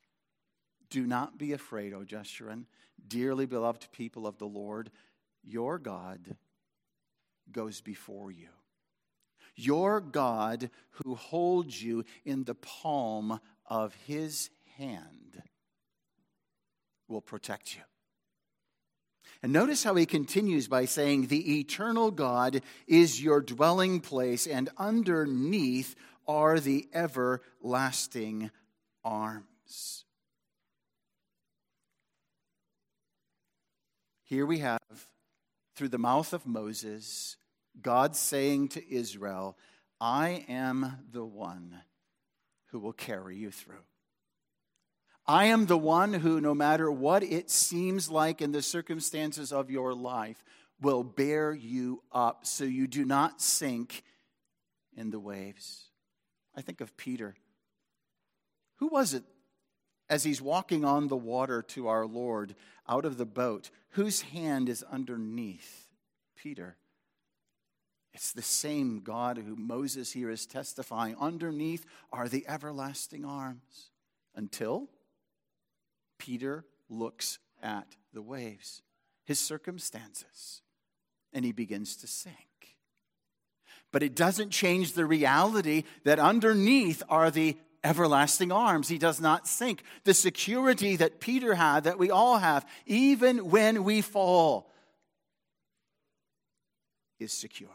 Do 0.90 1.06
not 1.06 1.38
be 1.38 1.52
afraid, 1.52 1.92
O 1.92 2.00
Jeshurun, 2.00 2.64
dearly 3.06 3.46
beloved 3.46 3.88
people 3.92 4.26
of 4.26 4.38
the 4.38 4.46
Lord. 4.46 4.90
Your 5.42 5.78
God 5.78 6.36
goes 7.50 7.80
before 7.80 8.30
you. 8.30 8.48
Your 9.56 10.00
God, 10.00 10.70
who 10.90 11.14
holds 11.14 11.82
you 11.82 12.04
in 12.24 12.44
the 12.44 12.54
palm 12.54 13.40
of 13.66 13.94
his 14.06 14.50
hand, 14.76 15.42
will 17.08 17.20
protect 17.20 17.74
you. 17.74 17.82
And 19.42 19.52
notice 19.52 19.84
how 19.84 19.94
he 19.94 20.06
continues 20.06 20.68
by 20.68 20.84
saying, 20.84 21.26
The 21.26 21.60
eternal 21.60 22.10
God 22.10 22.62
is 22.86 23.22
your 23.22 23.40
dwelling 23.40 24.00
place, 24.00 24.46
and 24.46 24.68
underneath 24.76 25.94
are 26.28 26.60
the 26.60 26.88
everlasting 26.92 28.50
arms. 29.02 30.04
Here 34.24 34.46
we 34.46 34.58
have, 34.58 34.78
through 35.74 35.88
the 35.88 35.98
mouth 35.98 36.32
of 36.32 36.46
Moses, 36.46 37.36
God 37.82 38.16
saying 38.16 38.68
to 38.68 38.94
Israel, 38.94 39.56
I 40.00 40.44
am 40.48 41.04
the 41.10 41.24
one 41.24 41.80
who 42.66 42.78
will 42.78 42.92
carry 42.92 43.36
you 43.36 43.50
through. 43.50 43.84
I 45.26 45.46
am 45.46 45.66
the 45.66 45.78
one 45.78 46.12
who, 46.12 46.40
no 46.40 46.54
matter 46.54 46.90
what 46.90 47.22
it 47.22 47.50
seems 47.50 48.10
like 48.10 48.42
in 48.42 48.52
the 48.52 48.62
circumstances 48.62 49.52
of 49.52 49.70
your 49.70 49.94
life, 49.94 50.42
will 50.80 51.04
bear 51.04 51.52
you 51.52 52.02
up 52.10 52.46
so 52.46 52.64
you 52.64 52.86
do 52.86 53.04
not 53.04 53.40
sink 53.40 54.02
in 54.96 55.10
the 55.10 55.20
waves. 55.20 55.84
I 56.56 56.62
think 56.62 56.80
of 56.80 56.96
Peter. 56.96 57.36
Who 58.76 58.88
was 58.88 59.14
it 59.14 59.22
as 60.08 60.24
he's 60.24 60.42
walking 60.42 60.84
on 60.84 61.08
the 61.08 61.16
water 61.16 61.62
to 61.62 61.88
our 61.88 62.06
Lord 62.06 62.56
out 62.88 63.04
of 63.04 63.18
the 63.18 63.26
boat? 63.26 63.70
Whose 63.90 64.22
hand 64.22 64.68
is 64.68 64.82
underneath 64.82 65.88
Peter? 66.34 66.76
It's 68.12 68.32
the 68.32 68.42
same 68.42 69.00
God 69.00 69.38
who 69.38 69.56
Moses 69.56 70.12
here 70.12 70.30
is 70.30 70.46
testifying. 70.46 71.16
Underneath 71.20 71.86
are 72.12 72.28
the 72.28 72.44
everlasting 72.48 73.24
arms 73.24 73.90
until 74.34 74.88
Peter 76.18 76.64
looks 76.88 77.38
at 77.62 77.96
the 78.12 78.22
waves, 78.22 78.82
his 79.24 79.38
circumstances, 79.38 80.62
and 81.32 81.44
he 81.44 81.52
begins 81.52 81.96
to 81.96 82.06
sink. 82.06 82.36
But 83.92 84.02
it 84.02 84.14
doesn't 84.14 84.50
change 84.50 84.92
the 84.92 85.06
reality 85.06 85.84
that 86.04 86.18
underneath 86.18 87.02
are 87.08 87.30
the 87.30 87.56
everlasting 87.82 88.52
arms. 88.52 88.88
He 88.88 88.98
does 88.98 89.20
not 89.20 89.48
sink. 89.48 89.82
The 90.04 90.14
security 90.14 90.96
that 90.96 91.20
Peter 91.20 91.54
had, 91.54 91.84
that 91.84 91.98
we 91.98 92.10
all 92.10 92.38
have, 92.38 92.66
even 92.86 93.50
when 93.50 93.84
we 93.84 94.00
fall, 94.00 94.70
is 97.18 97.32
secure. 97.32 97.68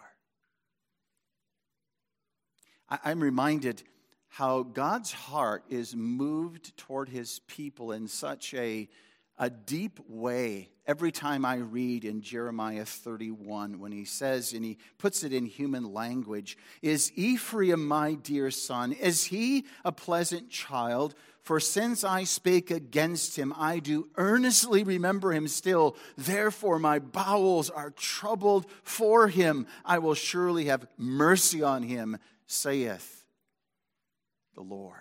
I'm 2.90 3.22
reminded 3.22 3.84
how 4.28 4.64
God's 4.64 5.12
heart 5.12 5.64
is 5.70 5.96
moved 5.96 6.76
toward 6.78 7.10
his 7.10 7.40
people 7.48 7.92
in 7.92 8.08
such 8.08 8.54
a, 8.54 8.88
a 9.38 9.50
deep 9.50 10.00
way 10.08 10.70
every 10.86 11.12
time 11.12 11.46
I 11.46 11.56
read 11.56 12.06
in 12.06 12.22
Jeremiah 12.22 12.86
31 12.86 13.80
when 13.80 13.92
he 13.92 14.06
says, 14.06 14.54
and 14.54 14.64
he 14.64 14.78
puts 14.98 15.24
it 15.24 15.34
in 15.34 15.46
human 15.46 15.94
language, 15.94 16.58
Is 16.82 17.12
Ephraim 17.16 17.88
my 17.88 18.16
dear 18.16 18.52
son? 18.52 18.92
Is 18.92 19.26
he 19.26 19.66
a 19.84 19.92
pleasant 19.92 20.50
child? 20.50 21.16
For 21.42 21.60
since 21.60 22.04
I 22.04 22.24
spake 22.24 22.72
against 22.72 23.38
him, 23.38 23.54
I 23.56 23.78
do 23.80 24.10
earnestly 24.16 24.84
remember 24.84 25.32
him 25.32 25.48
still. 25.48 25.96
Therefore, 26.18 26.80
my 26.80 26.98
bowels 26.98 27.70
are 27.70 27.92
troubled 27.92 28.66
for 28.84 29.28
him. 29.28 29.68
I 29.86 30.00
will 30.00 30.16
surely 30.16 30.66
have 30.66 30.88
mercy 30.98 31.62
on 31.62 31.84
him 31.84 32.18
saith 32.48 33.26
the 34.54 34.62
Lord. 34.62 35.00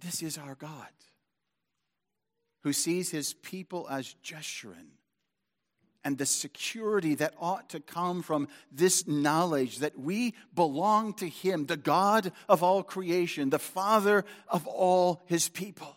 This 0.00 0.22
is 0.22 0.36
our 0.36 0.54
God 0.54 0.88
who 2.62 2.72
sees 2.72 3.10
his 3.10 3.34
people 3.34 3.86
as 3.90 4.14
Jeshurun 4.22 4.88
and 6.04 6.18
the 6.18 6.26
security 6.26 7.14
that 7.14 7.34
ought 7.38 7.70
to 7.70 7.80
come 7.80 8.22
from 8.22 8.48
this 8.70 9.06
knowledge 9.06 9.78
that 9.78 9.98
we 9.98 10.34
belong 10.54 11.14
to 11.14 11.28
him, 11.28 11.64
the 11.66 11.78
God 11.78 12.32
of 12.48 12.62
all 12.62 12.82
creation, 12.82 13.48
the 13.50 13.58
Father 13.58 14.24
of 14.48 14.66
all 14.66 15.22
his 15.26 15.48
people, 15.48 15.96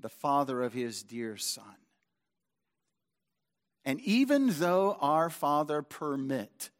the 0.00 0.08
Father 0.08 0.62
of 0.62 0.72
his 0.72 1.02
dear 1.02 1.36
Son. 1.36 1.64
And 3.84 4.00
even 4.00 4.48
though 4.58 4.96
our 5.00 5.28
Father 5.28 5.82
permit 5.82 6.70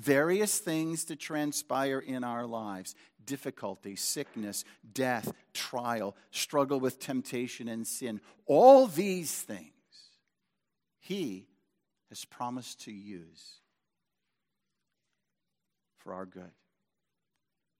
various 0.00 0.58
things 0.58 1.04
to 1.04 1.16
transpire 1.16 1.98
in 1.98 2.24
our 2.24 2.46
lives 2.46 2.94
difficulty, 3.26 3.94
sickness, 3.94 4.64
death, 4.92 5.32
trial, 5.52 6.16
struggle 6.30 6.80
with 6.80 6.98
temptation 6.98 7.68
and 7.68 7.86
sin. 7.86 8.20
All 8.46 8.86
these 8.86 9.32
things 9.42 9.70
He 10.98 11.46
has 12.08 12.24
promised 12.24 12.82
to 12.82 12.92
use 12.92 13.60
for 15.98 16.14
our 16.14 16.26
good. 16.26 16.50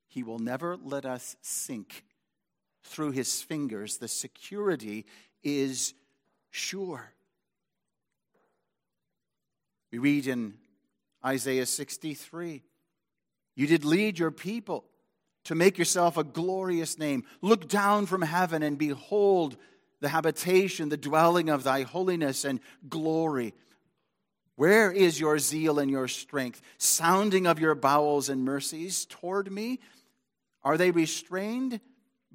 He 0.06 0.22
will 0.22 0.38
never 0.38 0.76
let 0.76 1.06
us 1.06 1.36
sink 1.40 2.04
through 2.84 3.12
His 3.12 3.42
fingers. 3.42 3.96
The 3.96 4.08
security 4.08 5.06
is 5.42 5.94
sure. 6.50 7.12
We 9.90 9.98
read 9.98 10.26
in 10.26 10.54
Isaiah 11.24 11.66
63. 11.66 12.62
You 13.56 13.66
did 13.66 13.84
lead 13.84 14.18
your 14.18 14.30
people 14.30 14.84
to 15.44 15.54
make 15.54 15.78
yourself 15.78 16.16
a 16.16 16.24
glorious 16.24 16.98
name. 16.98 17.24
Look 17.42 17.68
down 17.68 18.06
from 18.06 18.22
heaven 18.22 18.62
and 18.62 18.78
behold 18.78 19.56
the 20.00 20.08
habitation, 20.08 20.88
the 20.88 20.96
dwelling 20.96 21.48
of 21.48 21.62
thy 21.62 21.82
holiness 21.82 22.44
and 22.44 22.60
glory. 22.88 23.54
Where 24.56 24.92
is 24.92 25.18
your 25.18 25.38
zeal 25.38 25.78
and 25.78 25.90
your 25.90 26.08
strength? 26.08 26.60
Sounding 26.78 27.46
of 27.46 27.58
your 27.58 27.74
bowels 27.74 28.28
and 28.28 28.44
mercies 28.44 29.06
toward 29.06 29.50
me? 29.50 29.80
Are 30.62 30.76
they 30.76 30.90
restrained? 30.90 31.80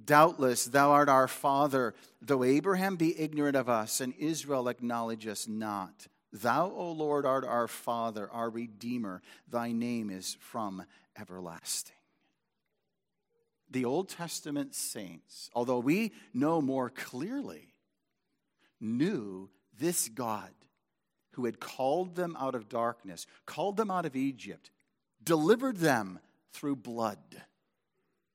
Doubtless, 0.03 0.65
thou 0.65 0.91
art 0.91 1.09
our 1.09 1.27
father, 1.27 1.95
though 2.21 2.43
Abraham 2.43 2.95
be 2.95 3.19
ignorant 3.19 3.55
of 3.55 3.69
us 3.69 4.01
and 4.01 4.13
Israel 4.17 4.67
acknowledge 4.67 5.25
us 5.25 5.47
not. 5.47 6.07
Thou, 6.41 6.69
O 6.71 6.91
Lord, 6.91 7.25
art 7.25 7.45
our 7.45 7.67
Father, 7.67 8.29
our 8.29 8.49
Redeemer. 8.49 9.21
Thy 9.49 9.71
name 9.71 10.09
is 10.09 10.35
from 10.41 10.83
everlasting. 11.17 11.95
The 13.69 13.85
Old 13.85 14.09
Testament 14.09 14.75
saints, 14.75 15.49
although 15.53 15.79
we 15.79 16.11
know 16.33 16.61
more 16.61 16.89
clearly, 16.89 17.73
knew 18.81 19.49
this 19.79 20.09
God 20.09 20.51
who 21.31 21.45
had 21.45 21.59
called 21.59 22.15
them 22.15 22.35
out 22.39 22.55
of 22.55 22.69
darkness, 22.69 23.25
called 23.45 23.77
them 23.77 23.89
out 23.89 24.05
of 24.05 24.15
Egypt, 24.15 24.71
delivered 25.23 25.77
them 25.77 26.19
through 26.51 26.75
blood, 26.75 27.41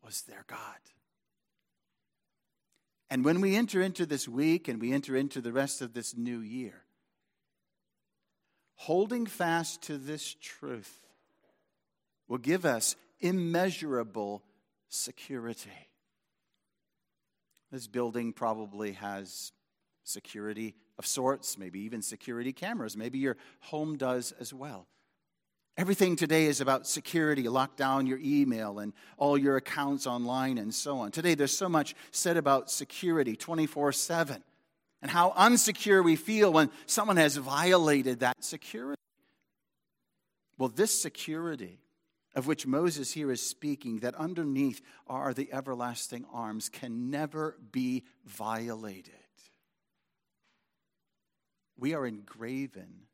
was 0.04 0.22
their 0.22 0.44
God. 0.46 0.58
And 3.10 3.24
when 3.24 3.40
we 3.40 3.56
enter 3.56 3.82
into 3.82 4.06
this 4.06 4.26
week 4.26 4.68
and 4.68 4.80
we 4.80 4.92
enter 4.92 5.16
into 5.16 5.40
the 5.40 5.52
rest 5.52 5.82
of 5.82 5.92
this 5.92 6.16
new 6.16 6.40
year, 6.40 6.84
holding 8.80 9.26
fast 9.26 9.82
to 9.82 9.98
this 9.98 10.34
truth 10.40 11.00
will 12.28 12.38
give 12.38 12.64
us 12.64 12.96
immeasurable 13.20 14.42
security. 14.88 15.70
This 17.70 17.86
building 17.86 18.32
probably 18.32 18.92
has 18.92 19.52
security 20.02 20.74
of 20.98 21.04
sorts, 21.04 21.58
maybe 21.58 21.80
even 21.80 22.00
security 22.00 22.54
cameras. 22.54 22.96
Maybe 22.96 23.18
your 23.18 23.36
home 23.60 23.98
does 23.98 24.32
as 24.40 24.54
well. 24.54 24.86
Everything 25.76 26.16
today 26.16 26.46
is 26.46 26.62
about 26.62 26.86
security. 26.86 27.50
Lock 27.50 27.76
down 27.76 28.06
your 28.06 28.18
email 28.22 28.78
and 28.78 28.94
all 29.18 29.36
your 29.36 29.58
accounts 29.58 30.06
online 30.06 30.56
and 30.56 30.74
so 30.74 31.00
on. 31.00 31.10
Today, 31.10 31.34
there's 31.34 31.56
so 31.56 31.68
much 31.68 31.94
said 32.12 32.38
about 32.38 32.70
security 32.70 33.36
24 33.36 33.92
7 33.92 34.42
and 35.02 35.10
how 35.10 35.32
unsecure 35.36 36.04
we 36.04 36.16
feel 36.16 36.52
when 36.52 36.70
someone 36.86 37.16
has 37.16 37.36
violated 37.36 38.20
that 38.20 38.44
security. 38.44 39.00
Well, 40.58 40.68
this 40.68 41.00
security 41.00 41.80
of 42.34 42.46
which 42.46 42.66
Moses 42.66 43.12
here 43.12 43.30
is 43.30 43.42
speaking, 43.42 44.00
that 44.00 44.14
underneath 44.14 44.80
are 45.06 45.34
the 45.34 45.52
everlasting 45.52 46.24
arms, 46.32 46.68
can 46.68 47.10
never 47.10 47.56
be 47.72 48.04
violated. 48.24 49.14
We 51.76 51.94
are 51.94 52.06
engraven 52.06 53.06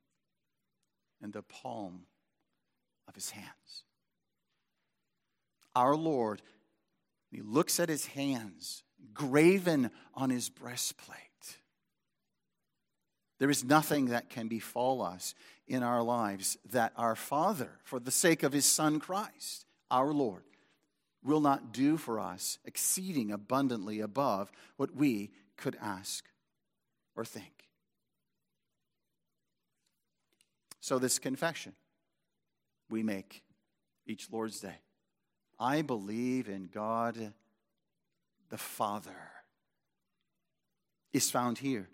in 1.23 1.31
the 1.31 1.43
palm 1.43 2.02
of 3.09 3.14
his 3.14 3.31
hands. 3.31 3.85
Our 5.75 5.97
Lord, 5.97 6.43
he 7.31 7.40
looks 7.40 7.81
at 7.81 7.88
his 7.88 8.07
hands, 8.07 8.83
graven 9.14 9.90
on 10.14 10.31
his 10.31 10.49
breastplate. 10.50 11.21
There 13.38 13.50
is 13.50 13.64
nothing 13.64 14.07
that 14.07 14.31
can 14.31 14.49
befall 14.49 15.02
us 15.02 15.35
in 15.66 15.83
our 15.83 16.02
lives 16.02 16.57
that 16.71 16.93
our 16.97 17.16
Father, 17.16 17.71
for 17.85 18.00
the 18.00 18.11
sake 18.11 18.43
of 18.43 18.52
his 18.52 18.64
Son 18.64 18.99
Christ, 18.99 19.66
our 19.90 20.12
Lord, 20.12 20.45
will 21.23 21.40
not 21.40 21.73
do 21.73 21.97
for 21.97 22.21
us 22.21 22.59
exceeding 22.64 23.33
abundantly 23.33 24.00
above 24.00 24.50
what 24.76 24.95
we 24.95 25.31
could 25.57 25.76
ask 25.83 26.25
or 27.16 27.25
think. 27.25 27.69
So, 30.81 30.99
this 30.99 31.19
confession 31.19 31.73
we 32.88 33.02
make 33.02 33.43
each 34.07 34.28
Lord's 34.31 34.61
Day. 34.61 34.78
I 35.59 35.83
believe 35.83 36.49
in 36.49 36.69
God 36.73 37.33
the 38.50 38.59
Father 38.59 39.33
is 41.12 41.31
found 41.31 41.59
here. 41.59 41.88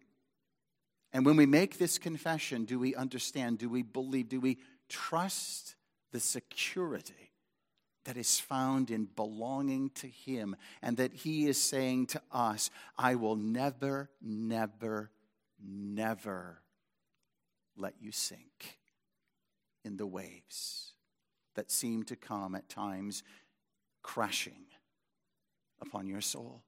And 1.12 1.26
when 1.26 1.36
we 1.36 1.46
make 1.46 1.78
this 1.78 1.98
confession, 1.98 2.64
do 2.64 2.78
we 2.78 2.94
understand? 2.94 3.58
Do 3.58 3.68
we 3.68 3.82
believe? 3.82 4.28
Do 4.28 4.40
we 4.40 4.58
trust 4.88 5.74
the 6.10 6.20
security 6.20 7.32
that 8.04 8.16
is 8.16 8.40
found 8.40 8.90
in 8.90 9.04
belonging 9.04 9.90
to 9.96 10.08
Him 10.08 10.56
and 10.80 10.96
that 10.96 11.12
He 11.12 11.46
is 11.46 11.62
saying 11.62 12.06
to 12.06 12.22
us, 12.32 12.70
I 12.98 13.14
will 13.14 13.36
never, 13.36 14.10
never, 14.20 15.10
never 15.62 16.62
let 17.76 17.94
you 18.00 18.10
sink? 18.10 18.78
in 19.84 19.96
the 19.96 20.06
waves 20.06 20.92
that 21.54 21.70
seem 21.70 22.02
to 22.04 22.16
come 22.16 22.54
at 22.54 22.68
times 22.68 23.22
crashing 24.02 24.64
upon 25.80 26.06
your 26.06 26.20
soul. 26.20 26.62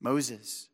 Moses 0.00 0.68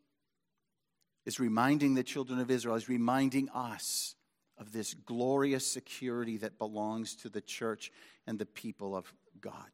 is 1.27 1.41
reminding 1.41 1.95
the 1.95 2.05
children 2.05 2.39
of 2.39 2.51
Israel, 2.51 2.77
is 2.77 2.89
reminding 2.89 3.51
us 3.51 4.15
of 4.59 4.73
this 4.73 4.95
glorious 4.95 5.67
security 5.71 6.39
that 6.39 6.59
belongs 6.59 7.15
to 7.17 7.29
the 7.29 7.41
church 7.41 7.93
and 8.27 8.39
the 8.39 8.47
people 8.47 8.97
of 8.97 9.13
God. 9.41 9.71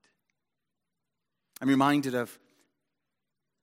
I'm 1.60 1.68
reminded 1.68 2.14
of 2.14 2.36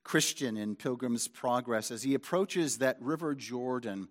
Christian 0.03 0.55
in 0.55 0.75
Pilgrim's 0.75 1.27
Progress 1.27 1.91
as 1.91 2.03
he 2.03 2.13
approaches 2.13 2.77
that 2.77 2.97
River 3.01 3.35
Jordan 3.35 4.07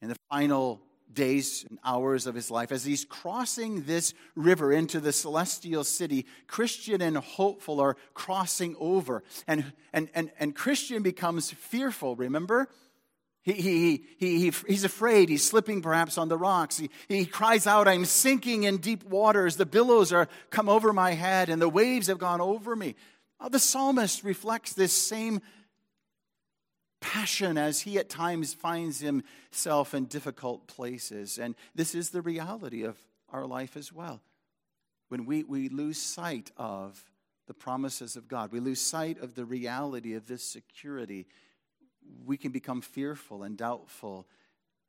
in 0.00 0.08
the 0.08 0.16
final 0.30 0.80
days 1.12 1.64
and 1.68 1.78
hours 1.84 2.26
of 2.26 2.34
his 2.34 2.50
life. 2.50 2.72
As 2.72 2.84
he's 2.84 3.04
crossing 3.04 3.82
this 3.82 4.14
river 4.34 4.72
into 4.72 5.00
the 5.00 5.12
celestial 5.12 5.84
city, 5.84 6.26
Christian 6.46 7.00
and 7.00 7.16
hopeful 7.16 7.80
are 7.80 7.96
crossing 8.14 8.76
over. 8.78 9.22
And, 9.46 9.72
and, 9.92 10.08
and, 10.14 10.30
and 10.38 10.54
Christian 10.54 11.02
becomes 11.02 11.50
fearful, 11.50 12.16
remember? 12.16 12.68
He, 13.42 13.52
he, 13.52 14.04
he, 14.18 14.38
he, 14.40 14.52
he's 14.66 14.84
afraid. 14.84 15.28
He's 15.28 15.44
slipping 15.44 15.80
perhaps 15.80 16.18
on 16.18 16.28
the 16.28 16.36
rocks. 16.36 16.78
He, 16.78 16.90
he 17.08 17.24
cries 17.24 17.66
out, 17.66 17.88
I'm 17.88 18.04
sinking 18.04 18.64
in 18.64 18.78
deep 18.78 19.04
waters. 19.04 19.56
The 19.56 19.66
billows 19.66 20.12
are 20.12 20.28
come 20.50 20.68
over 20.68 20.92
my 20.92 21.12
head 21.12 21.48
and 21.48 21.60
the 21.60 21.68
waves 21.68 22.08
have 22.08 22.18
gone 22.18 22.40
over 22.40 22.76
me. 22.76 22.94
the 23.48 23.58
psalmist 23.58 24.24
reflects 24.24 24.74
this 24.74 24.92
same 24.92 25.40
passion 27.00 27.56
as 27.56 27.82
he 27.82 27.98
at 27.98 28.08
times 28.08 28.54
finds 28.54 29.00
himself 29.00 29.94
in 29.94 30.06
difficult 30.06 30.66
places. 30.66 31.38
And 31.38 31.54
this 31.74 31.94
is 31.94 32.10
the 32.10 32.22
reality 32.22 32.82
of 32.84 32.96
our 33.30 33.46
life 33.46 33.76
as 33.76 33.92
well. 33.92 34.20
When 35.08 35.24
we, 35.24 35.42
we 35.44 35.68
lose 35.68 36.00
sight 36.00 36.50
of 36.56 37.02
the 37.46 37.54
promises 37.54 38.16
of 38.16 38.28
God, 38.28 38.52
we 38.52 38.60
lose 38.60 38.80
sight 38.80 39.20
of 39.20 39.34
the 39.34 39.44
reality 39.44 40.14
of 40.14 40.26
this 40.26 40.42
security, 40.42 41.26
we 42.24 42.36
can 42.36 42.52
become 42.52 42.80
fearful 42.80 43.42
and 43.42 43.56
doubtful, 43.56 44.26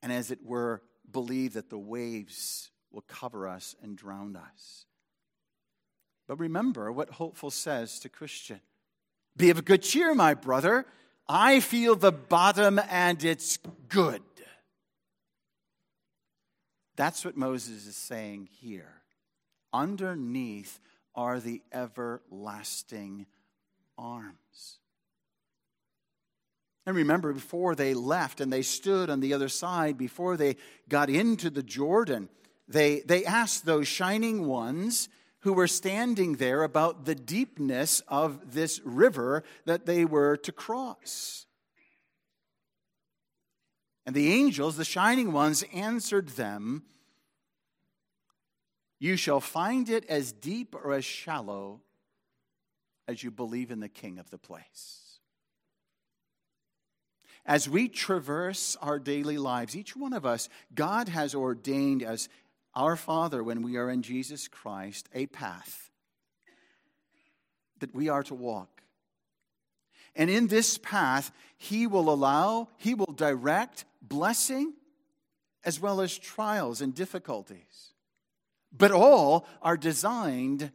and 0.02 0.12
as 0.12 0.32
it 0.32 0.44
were, 0.44 0.82
believe 1.10 1.54
that 1.54 1.70
the 1.70 1.78
waves 1.78 2.72
will 2.92 3.04
cover 3.08 3.48
us 3.48 3.76
and 3.82 3.98
drown 3.98 4.36
us. 4.36 4.86
But 6.28 6.38
remember 6.38 6.92
what 6.92 7.12
Hopeful 7.12 7.52
says 7.52 8.00
to 8.02 8.10
Christian 8.10 8.62
Be 9.36 9.50
of 9.50 9.64
good 9.66 9.82
cheer, 9.82 10.14
my 10.14 10.34
brother. 10.34 10.86
I 11.30 11.60
feel 11.60 11.96
the 11.96 12.12
bottom 12.12 12.82
and 12.90 13.24
it's 13.24 13.60
good. 13.88 14.24
That's 16.96 17.24
what 17.24 17.38
Moses 17.38 17.86
is 17.86 17.96
saying 17.96 18.50
here. 18.52 19.04
Underneath 19.72 20.80
are 21.14 21.40
the 21.40 21.62
everlasting 21.72 23.28
arms. 23.98 24.80
And 26.88 26.96
remember, 26.96 27.32
before 27.32 27.76
they 27.76 27.94
left 27.94 28.42
and 28.42 28.52
they 28.52 28.64
stood 28.64 29.12
on 29.12 29.20
the 29.20 29.36
other 29.36 29.50
side, 29.50 29.98
before 29.98 30.36
they 30.36 30.56
got 30.90 31.10
into 31.10 31.52
the 31.52 31.62
Jordan, 31.62 32.28
they, 32.68 33.02
they 33.02 33.26
asked 33.26 33.66
those 33.66 33.88
shining 33.88 34.48
ones 34.48 35.08
who 35.42 35.54
were 35.54 35.68
standing 35.68 36.36
there 36.36 36.64
about 36.64 37.06
the 37.06 37.16
deepness 37.16 38.02
of 38.08 38.54
this 38.54 38.82
river 38.84 39.44
that 39.66 39.86
they 39.86 40.06
were 40.06 40.36
to 40.38 40.52
cross. 40.52 41.46
And 44.06 44.16
the 44.16 44.34
angels, 44.34 44.76
the 44.76 44.86
shining 44.86 45.32
ones, 45.32 45.64
answered 45.74 46.30
them 46.30 46.84
You 49.00 49.16
shall 49.16 49.40
find 49.40 49.90
it 49.90 50.06
as 50.10 50.32
deep 50.32 50.76
or 50.76 50.94
as 50.94 51.06
shallow 51.06 51.82
as 53.08 53.24
you 53.24 53.32
believe 53.32 53.72
in 53.72 53.80
the 53.80 53.90
king 53.90 54.20
of 54.20 54.30
the 54.30 54.38
place. 54.38 55.20
As 57.46 57.70
we 57.70 57.88
traverse 57.88 58.76
our 58.82 59.00
daily 59.00 59.38
lives, 59.38 59.76
each 59.76 59.96
one 59.96 60.14
of 60.14 60.26
us, 60.26 60.50
God 60.76 61.08
has 61.08 61.34
ordained 61.34 62.04
as 62.04 62.30
our 62.80 62.96
Father, 62.96 63.44
when 63.44 63.62
we 63.62 63.76
are 63.76 63.90
in 63.90 64.02
Jesus 64.02 64.48
Christ, 64.48 65.10
a 65.14 65.26
path 65.26 65.92
that 67.80 67.94
we 67.94 68.08
are 68.08 68.24
to 68.24 68.34
walk. 68.34 68.82
And 70.16 70.30
in 70.30 70.48
this 70.48 70.78
path, 70.78 71.34
He 71.58 71.88
will 71.88 72.10
allow, 72.10 72.70
He 72.78 72.94
will 72.94 73.14
direct 73.14 73.84
blessing 74.02 74.74
as 75.66 75.78
well 75.78 76.00
as 76.00 76.18
trials 76.18 76.80
and 76.80 76.96
difficulties. 76.96 77.92
But 78.72 78.92
all 78.92 79.46
are 79.62 79.76
designed 79.76 80.72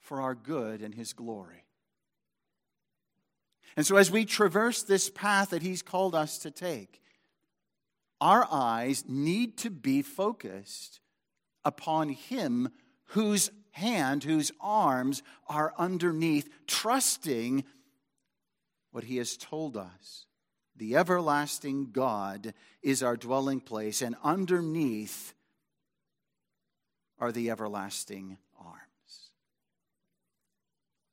for 0.00 0.20
our 0.20 0.34
good 0.34 0.82
and 0.82 0.94
His 0.94 1.14
glory. 1.14 1.64
And 3.78 3.86
so, 3.86 3.96
as 3.96 4.10
we 4.10 4.26
traverse 4.26 4.82
this 4.82 5.08
path 5.08 5.50
that 5.50 5.62
He's 5.62 5.80
called 5.80 6.14
us 6.14 6.36
to 6.40 6.50
take, 6.50 7.00
our 8.20 8.46
eyes 8.50 9.04
need 9.08 9.56
to 9.58 9.70
be 9.70 10.02
focused 10.02 11.00
upon 11.64 12.10
him 12.10 12.68
whose 13.08 13.50
hand, 13.72 14.24
whose 14.24 14.52
arms 14.60 15.22
are 15.48 15.74
underneath, 15.76 16.48
trusting 16.66 17.64
what 18.92 19.04
he 19.04 19.16
has 19.16 19.36
told 19.36 19.76
us. 19.76 20.26
The 20.76 20.96
everlasting 20.96 21.90
God 21.92 22.54
is 22.82 23.02
our 23.02 23.16
dwelling 23.16 23.60
place, 23.60 24.02
and 24.02 24.16
underneath 24.22 25.34
are 27.18 27.32
the 27.32 27.50
everlasting 27.50 28.38
arms. 28.58 29.30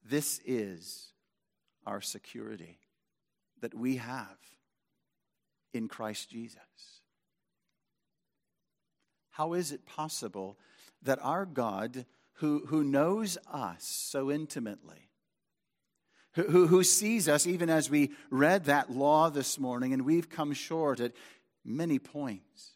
This 0.03 0.39
is 0.45 1.13
our 1.85 2.01
security 2.01 2.79
that 3.61 3.73
we 3.73 3.97
have 3.97 4.37
in 5.73 5.87
Christ 5.87 6.29
Jesus. 6.29 7.00
How 9.41 9.53
is 9.53 9.71
it 9.71 9.87
possible 9.87 10.59
that 11.01 11.17
our 11.23 11.47
God, 11.47 12.05
who, 12.33 12.63
who 12.67 12.83
knows 12.83 13.39
us 13.51 13.83
so 13.83 14.29
intimately, 14.29 15.09
who, 16.33 16.67
who 16.67 16.83
sees 16.83 17.27
us 17.27 17.47
even 17.47 17.67
as 17.67 17.89
we 17.89 18.11
read 18.29 18.65
that 18.65 18.91
law 18.91 19.31
this 19.31 19.57
morning 19.57 19.93
and 19.93 20.05
we've 20.05 20.29
come 20.29 20.53
short 20.53 20.99
at 20.99 21.13
many 21.65 21.97
points, 21.97 22.73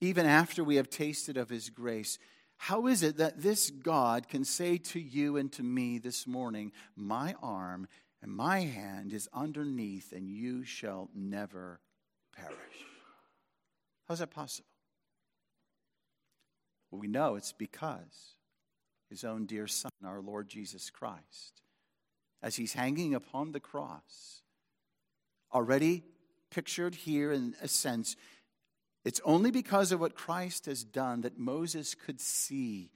even 0.00 0.24
after 0.24 0.62
we 0.62 0.76
have 0.76 0.88
tasted 0.88 1.36
of 1.36 1.48
his 1.48 1.68
grace, 1.68 2.20
how 2.58 2.86
is 2.86 3.02
it 3.02 3.16
that 3.16 3.42
this 3.42 3.70
God 3.70 4.28
can 4.28 4.44
say 4.44 4.78
to 4.78 5.00
you 5.00 5.36
and 5.36 5.50
to 5.54 5.64
me 5.64 5.98
this 5.98 6.28
morning, 6.28 6.70
My 6.94 7.34
arm 7.42 7.88
and 8.22 8.30
my 8.30 8.60
hand 8.60 9.12
is 9.12 9.28
underneath, 9.32 10.12
and 10.12 10.28
you 10.28 10.62
shall 10.62 11.10
never 11.12 11.80
perish? 12.36 12.54
How's 14.06 14.20
that 14.20 14.30
possible? 14.30 14.73
We 16.94 17.08
know 17.08 17.36
it's 17.36 17.52
because 17.52 18.36
his 19.10 19.24
own 19.24 19.46
dear 19.46 19.66
Son, 19.66 19.90
our 20.04 20.20
Lord 20.20 20.48
Jesus 20.48 20.90
Christ, 20.90 21.62
as 22.42 22.56
he's 22.56 22.72
hanging 22.72 23.14
upon 23.14 23.52
the 23.52 23.60
cross, 23.60 24.42
already 25.52 26.02
pictured 26.50 26.94
here 26.94 27.32
in 27.32 27.54
a 27.62 27.68
sense, 27.68 28.16
it's 29.04 29.20
only 29.24 29.50
because 29.50 29.92
of 29.92 30.00
what 30.00 30.14
Christ 30.14 30.66
has 30.66 30.84
done 30.84 31.22
that 31.22 31.38
Moses 31.38 31.94
could 31.94 32.20
see 32.20 32.90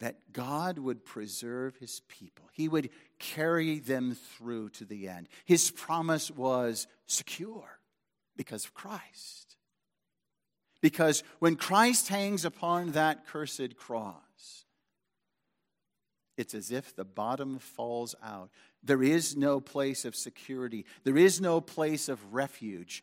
that 0.00 0.32
God 0.32 0.78
would 0.78 1.04
preserve 1.04 1.76
his 1.76 2.00
people. 2.08 2.46
He 2.52 2.68
would 2.68 2.90
carry 3.18 3.78
them 3.78 4.16
through 4.36 4.70
to 4.70 4.84
the 4.84 5.08
end. 5.08 5.28
His 5.44 5.70
promise 5.70 6.30
was 6.30 6.86
secure 7.06 7.78
because 8.36 8.64
of 8.64 8.74
Christ. 8.74 9.53
Because 10.84 11.22
when 11.38 11.56
Christ 11.56 12.08
hangs 12.08 12.44
upon 12.44 12.90
that 12.90 13.26
cursed 13.26 13.74
cross, 13.74 14.66
it's 16.36 16.52
as 16.52 16.70
if 16.70 16.94
the 16.94 17.06
bottom 17.06 17.58
falls 17.58 18.14
out. 18.22 18.50
There 18.82 19.02
is 19.02 19.34
no 19.34 19.60
place 19.60 20.04
of 20.04 20.14
security, 20.14 20.84
there 21.04 21.16
is 21.16 21.40
no 21.40 21.62
place 21.62 22.10
of 22.10 22.34
refuge. 22.34 23.02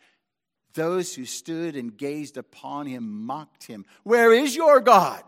Those 0.75 1.15
who 1.15 1.25
stood 1.25 1.75
and 1.75 1.97
gazed 1.97 2.37
upon 2.37 2.85
him 2.85 3.25
mocked 3.25 3.63
him. 3.63 3.87
Where 4.03 4.31
is 4.31 4.55
your 4.55 4.79
God? 4.79 5.23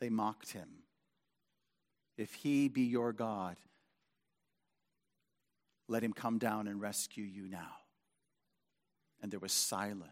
They 0.00 0.10
mocked 0.10 0.50
him. 0.50 0.70
If 2.18 2.34
he 2.34 2.66
be 2.66 2.82
your 2.82 3.12
God, 3.12 3.54
let 5.86 6.02
him 6.02 6.12
come 6.12 6.38
down 6.38 6.66
and 6.66 6.80
rescue 6.80 7.22
you 7.22 7.48
now. 7.48 7.76
And 9.22 9.30
there 9.30 9.40
was 9.40 9.52
silence. 9.52 10.10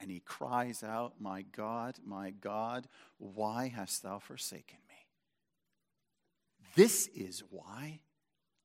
And 0.00 0.10
he 0.10 0.20
cries 0.20 0.82
out, 0.82 1.14
My 1.20 1.42
God, 1.42 1.98
my 2.04 2.30
God, 2.30 2.88
why 3.18 3.68
hast 3.68 4.02
thou 4.02 4.18
forsaken 4.18 4.78
me? 4.88 4.94
This 6.74 7.08
is 7.08 7.42
why 7.50 8.00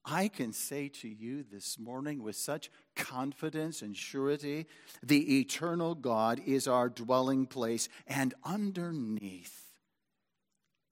I 0.05 0.27
can 0.27 0.53
say 0.53 0.87
to 0.89 1.07
you 1.07 1.43
this 1.43 1.79
morning 1.79 2.21
with 2.21 2.35
such 2.35 2.69
confidence 2.95 3.81
and 3.81 3.97
surety 3.97 4.67
the 5.01 5.39
eternal 5.39 5.95
God 5.95 6.39
is 6.45 6.67
our 6.67 6.89
dwelling 6.89 7.47
place, 7.47 7.89
and 8.05 8.33
underneath 8.43 9.65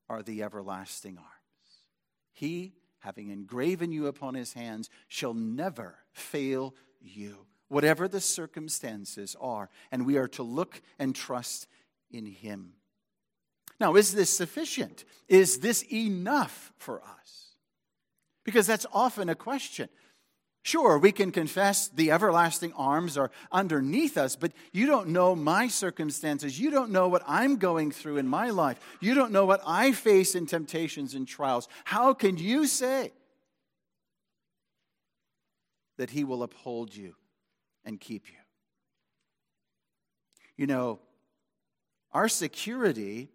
are 0.09 0.23
the 0.23 0.41
everlasting 0.41 1.17
arms. 1.17 1.29
He, 2.33 2.73
having 2.99 3.29
engraven 3.29 3.91
you 3.91 4.07
upon 4.07 4.33
his 4.33 4.53
hands, 4.53 4.89
shall 5.07 5.35
never 5.35 5.99
fail 6.11 6.73
you, 7.03 7.45
whatever 7.67 8.07
the 8.07 8.21
circumstances 8.21 9.35
are, 9.39 9.69
and 9.91 10.05
we 10.05 10.17
are 10.17 10.27
to 10.29 10.43
look 10.43 10.81
and 10.97 11.15
trust 11.15 11.67
in 12.11 12.25
him. 12.25 12.73
Now, 13.79 13.95
is 13.95 14.13
this 14.13 14.29
sufficient? 14.29 15.03
Is 15.27 15.59
this 15.59 15.83
enough 15.91 16.71
for 16.77 17.01
us? 17.01 17.55
Because 18.45 18.67
that's 18.67 18.85
often 18.93 19.29
a 19.29 19.35
question. 19.35 19.89
Sure, 20.65 20.97
we 20.97 21.11
can 21.11 21.31
confess 21.31 21.89
the 21.89 22.09
everlasting 22.11 22.71
arms 22.73 23.17
are 23.17 23.31
underneath 23.51 24.17
us, 24.17 24.37
but 24.37 24.53
you 24.71 24.85
don't 24.85 25.09
know 25.09 25.35
my 25.35 25.67
circumstances. 25.67 26.57
You 26.57 26.71
don't 26.71 26.91
know 26.91 27.09
what 27.09 27.23
I'm 27.27 27.57
going 27.57 27.91
through 27.91 28.15
in 28.15 28.29
my 28.29 28.49
life. 28.49 28.79
You 29.01 29.13
don't 29.13 29.33
know 29.33 29.45
what 29.45 29.61
I 29.67 29.91
face 29.91 30.35
in 30.35 30.45
temptations 30.45 31.15
and 31.15 31.27
trials. 31.27 31.67
How 31.83 32.13
can 32.13 32.37
you 32.37 32.65
say 32.65 33.11
that 35.97 36.11
He 36.11 36.23
will 36.23 36.43
uphold 36.43 36.95
you 36.95 37.15
and 37.85 37.99
keep 37.99 38.29
you? 38.29 38.37
You 40.55 40.67
know, 40.67 40.99
our 42.11 42.27
security 42.27 43.29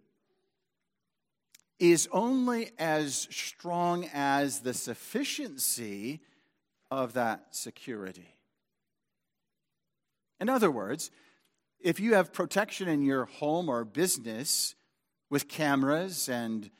is 1.78 2.08
only 2.12 2.70
as 2.78 3.28
strong 3.30 4.08
as 4.12 4.60
the 4.60 4.74
sufficiency 4.74 6.20
of 6.90 7.12
that 7.14 7.54
security. 7.54 8.34
In 10.40 10.48
other 10.48 10.70
words, 10.70 11.10
if 11.80 12.00
you 12.00 12.14
have 12.14 12.32
protection 12.32 12.88
in 12.88 13.02
your 13.02 13.26
home 13.26 13.68
or 13.68 13.84
business 13.84 14.74
with 15.30 15.48
cameras 15.48 16.28
and 16.28 16.70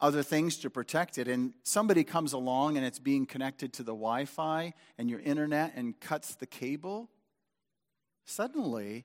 other 0.00 0.22
things 0.22 0.58
to 0.58 0.70
protect 0.70 1.18
it, 1.18 1.28
and 1.28 1.52
somebody 1.62 2.04
comes 2.04 2.32
along 2.32 2.76
and 2.76 2.84
it's 2.84 2.98
being 2.98 3.26
connected 3.26 3.72
to 3.74 3.82
the 3.82 3.92
Wi 3.92 4.24
Fi 4.26 4.74
and 4.98 5.08
your 5.08 5.20
internet 5.20 5.72
and 5.74 5.98
cuts 6.00 6.34
the 6.34 6.46
cable, 6.46 7.10
suddenly 8.24 9.04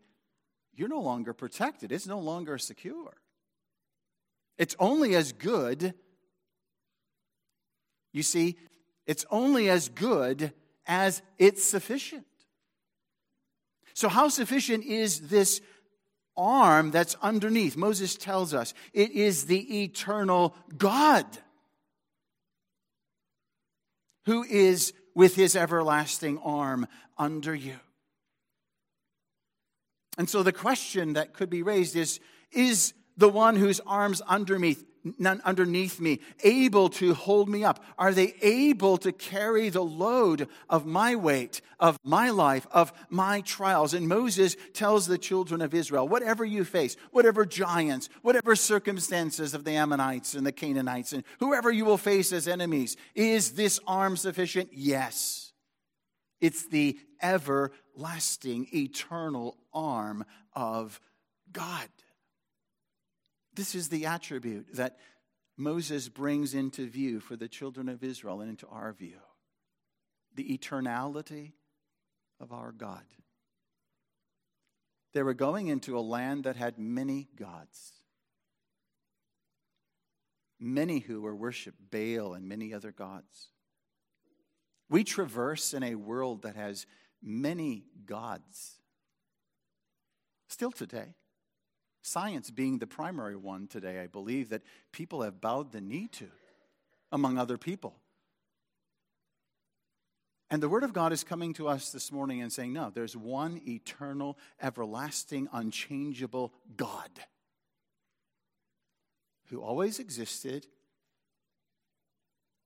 you're 0.73 0.89
no 0.89 1.01
longer 1.01 1.33
protected. 1.33 1.91
It's 1.91 2.07
no 2.07 2.19
longer 2.19 2.57
secure. 2.57 3.13
It's 4.57 4.75
only 4.79 5.15
as 5.15 5.31
good, 5.31 5.93
you 8.13 8.23
see, 8.23 8.57
it's 9.07 9.25
only 9.31 9.69
as 9.69 9.89
good 9.89 10.53
as 10.85 11.21
it's 11.37 11.63
sufficient. 11.63 12.25
So, 13.93 14.07
how 14.09 14.29
sufficient 14.29 14.85
is 14.85 15.29
this 15.29 15.61
arm 16.37 16.91
that's 16.91 17.15
underneath? 17.21 17.77
Moses 17.77 18.15
tells 18.15 18.53
us 18.53 18.73
it 18.93 19.11
is 19.11 19.45
the 19.45 19.83
eternal 19.83 20.55
God 20.77 21.25
who 24.25 24.43
is 24.43 24.93
with 25.15 25.35
his 25.35 25.55
everlasting 25.55 26.37
arm 26.39 26.87
under 27.17 27.53
you. 27.53 27.75
And 30.17 30.29
so 30.29 30.43
the 30.43 30.51
question 30.51 31.13
that 31.13 31.33
could 31.33 31.49
be 31.49 31.63
raised 31.63 31.95
is 31.95 32.19
Is 32.51 32.93
the 33.17 33.29
one 33.29 33.55
whose 33.55 33.79
arms 33.81 34.21
underneath, 34.21 34.85
underneath 35.43 35.99
me, 35.99 36.19
able 36.43 36.89
to 36.89 37.13
hold 37.13 37.49
me 37.49 37.63
up? 37.63 37.83
Are 37.97 38.13
they 38.13 38.35
able 38.41 38.97
to 38.99 39.11
carry 39.11 39.69
the 39.69 39.83
load 39.83 40.47
of 40.69 40.85
my 40.85 41.15
weight, 41.15 41.61
of 41.79 41.97
my 42.03 42.29
life, 42.29 42.67
of 42.71 42.93
my 43.09 43.41
trials? 43.41 43.93
And 43.93 44.07
Moses 44.07 44.55
tells 44.73 45.07
the 45.07 45.17
children 45.17 45.61
of 45.61 45.73
Israel 45.73 46.07
whatever 46.07 46.45
you 46.45 46.63
face, 46.63 46.95
whatever 47.11 47.45
giants, 47.45 48.09
whatever 48.21 48.55
circumstances 48.55 49.53
of 49.53 49.63
the 49.63 49.71
Ammonites 49.71 50.33
and 50.33 50.45
the 50.45 50.51
Canaanites, 50.51 51.13
and 51.13 51.23
whoever 51.39 51.71
you 51.71 51.85
will 51.85 51.97
face 51.97 52.31
as 52.31 52.47
enemies, 52.47 52.97
is 53.15 53.51
this 53.51 53.79
arm 53.87 54.17
sufficient? 54.17 54.69
Yes. 54.73 55.53
It's 56.39 56.67
the 56.67 56.97
everlasting, 57.21 58.67
eternal 58.73 59.57
arm 59.73 60.25
of 60.53 60.99
God. 61.51 61.87
This 63.53 63.75
is 63.75 63.89
the 63.89 64.05
attribute 64.05 64.75
that 64.75 64.97
Moses 65.57 66.09
brings 66.09 66.53
into 66.53 66.87
view 66.87 67.19
for 67.19 67.35
the 67.35 67.47
children 67.47 67.89
of 67.89 68.03
Israel 68.03 68.41
and 68.41 68.49
into 68.49 68.67
our 68.67 68.93
view 68.93 69.19
the 70.33 70.57
eternality 70.57 71.51
of 72.39 72.53
our 72.53 72.71
God. 72.71 73.03
They 75.13 75.23
were 75.23 75.33
going 75.33 75.67
into 75.67 75.97
a 75.97 75.99
land 75.99 76.45
that 76.45 76.55
had 76.55 76.79
many 76.79 77.27
gods, 77.35 77.91
many 80.59 80.99
who 80.99 81.21
were 81.21 81.35
worshiped 81.35 81.91
Baal 81.91 82.33
and 82.33 82.47
many 82.47 82.73
other 82.73 82.91
gods. 82.91 83.49
We 84.89 85.03
traverse 85.03 85.73
in 85.73 85.83
a 85.83 85.95
world 85.95 86.43
that 86.43 86.55
has 86.55 86.85
many 87.21 87.85
gods 88.05 88.79
still 90.47 90.71
today. 90.71 91.15
Science 92.01 92.49
being 92.49 92.79
the 92.79 92.87
primary 92.87 93.35
one 93.35 93.67
today, 93.67 94.01
I 94.01 94.07
believe, 94.07 94.49
that 94.49 94.63
people 94.91 95.21
have 95.21 95.39
bowed 95.39 95.71
the 95.71 95.81
knee 95.81 96.07
to, 96.13 96.27
among 97.11 97.37
other 97.37 97.57
people. 97.57 97.95
And 100.49 100.61
the 100.61 100.69
Word 100.69 100.83
of 100.83 100.93
God 100.93 101.13
is 101.13 101.23
coming 101.23 101.53
to 101.53 101.67
us 101.67 101.91
this 101.91 102.11
morning 102.11 102.41
and 102.41 102.51
saying, 102.51 102.73
no, 102.73 102.89
there's 102.89 103.15
one 103.15 103.61
eternal, 103.67 104.37
everlasting, 104.61 105.47
unchangeable 105.53 106.53
God 106.75 107.09
who 109.49 109.61
always 109.61 109.99
existed, 109.99 110.65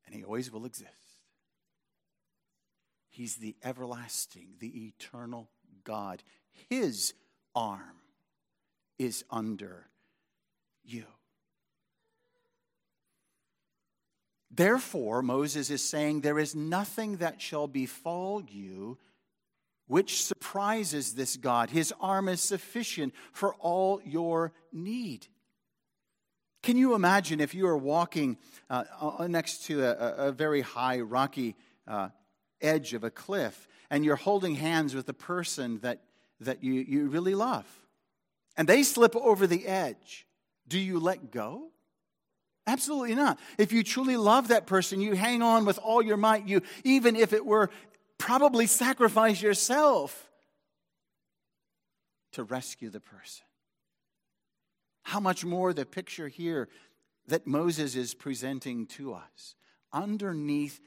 and 0.05 0.15
he 0.15 0.23
always 0.23 0.51
will 0.51 0.65
exist. 0.65 0.91
He's 3.09 3.35
the 3.35 3.55
everlasting, 3.63 4.55
the 4.59 4.87
eternal 4.87 5.49
God. 5.83 6.23
His 6.69 7.13
arm 7.55 7.97
is 8.97 9.23
under 9.29 9.87
you. 10.83 11.05
Therefore, 14.51 15.21
Moses 15.21 15.69
is 15.69 15.83
saying, 15.83 16.21
There 16.21 16.39
is 16.39 16.55
nothing 16.55 17.17
that 17.17 17.41
shall 17.41 17.67
befall 17.67 18.41
you 18.41 18.97
which 19.87 20.23
surprises 20.23 21.13
this 21.13 21.37
God. 21.37 21.69
His 21.69 21.93
arm 21.99 22.27
is 22.27 22.41
sufficient 22.41 23.13
for 23.33 23.53
all 23.55 24.01
your 24.03 24.51
need. 24.71 25.27
Can 26.63 26.77
you 26.77 26.95
imagine 26.95 27.39
if 27.39 27.53
you 27.53 27.67
are 27.67 27.77
walking 27.77 28.37
uh, 28.69 28.85
uh 28.99 29.27
next 29.27 29.65
to 29.65 29.83
a, 29.83 30.29
a, 30.29 30.31
very 30.31 30.61
high, 30.61 31.01
rocky 31.01 31.55
uh, 31.87 32.09
edge 32.61 32.95
of 32.95 33.03
a 33.03 33.11
cliff 33.11 33.67
and 33.91 34.03
you're 34.03 34.15
holding 34.15 34.55
hands 34.55 34.95
with 34.95 35.05
the 35.05 35.13
person 35.13 35.79
that, 35.81 36.01
that 36.39 36.63
you, 36.63 36.73
you 36.73 37.07
really 37.07 37.35
love 37.35 37.67
and 38.57 38.67
they 38.67 38.83
slip 38.83 39.15
over 39.15 39.47
the 39.47 39.65
edge? 39.65 40.25
Do 40.67 40.79
you 40.79 40.99
let 40.99 41.31
go? 41.31 41.69
Absolutely 42.67 43.15
not. 43.15 43.39
If 43.57 43.71
you 43.71 43.83
truly 43.83 44.17
love 44.17 44.47
that 44.47 44.65
person, 44.65 44.99
you 44.99 45.13
hang 45.13 45.41
on 45.41 45.65
with 45.65 45.77
all 45.77 46.01
your 46.01 46.17
might. 46.17 46.47
You, 46.47 46.61
even 46.83 47.15
if 47.15 47.31
it 47.31 47.45
were 47.45 47.69
probably 48.17 48.65
sacrifice 48.65 49.41
yourself 49.41 50.29
to 52.31 52.43
rescue 52.43 52.89
the 52.89 52.99
person. 52.99 53.45
How 55.03 55.19
much 55.19 55.45
more 55.45 55.73
the 55.73 55.85
picture 55.85 56.27
here 56.27 56.67
that 57.27 57.47
Moses 57.47 57.95
is 57.95 58.13
presenting 58.13 58.85
to 58.87 59.13
us. 59.13 59.55
Underneath 59.91 60.79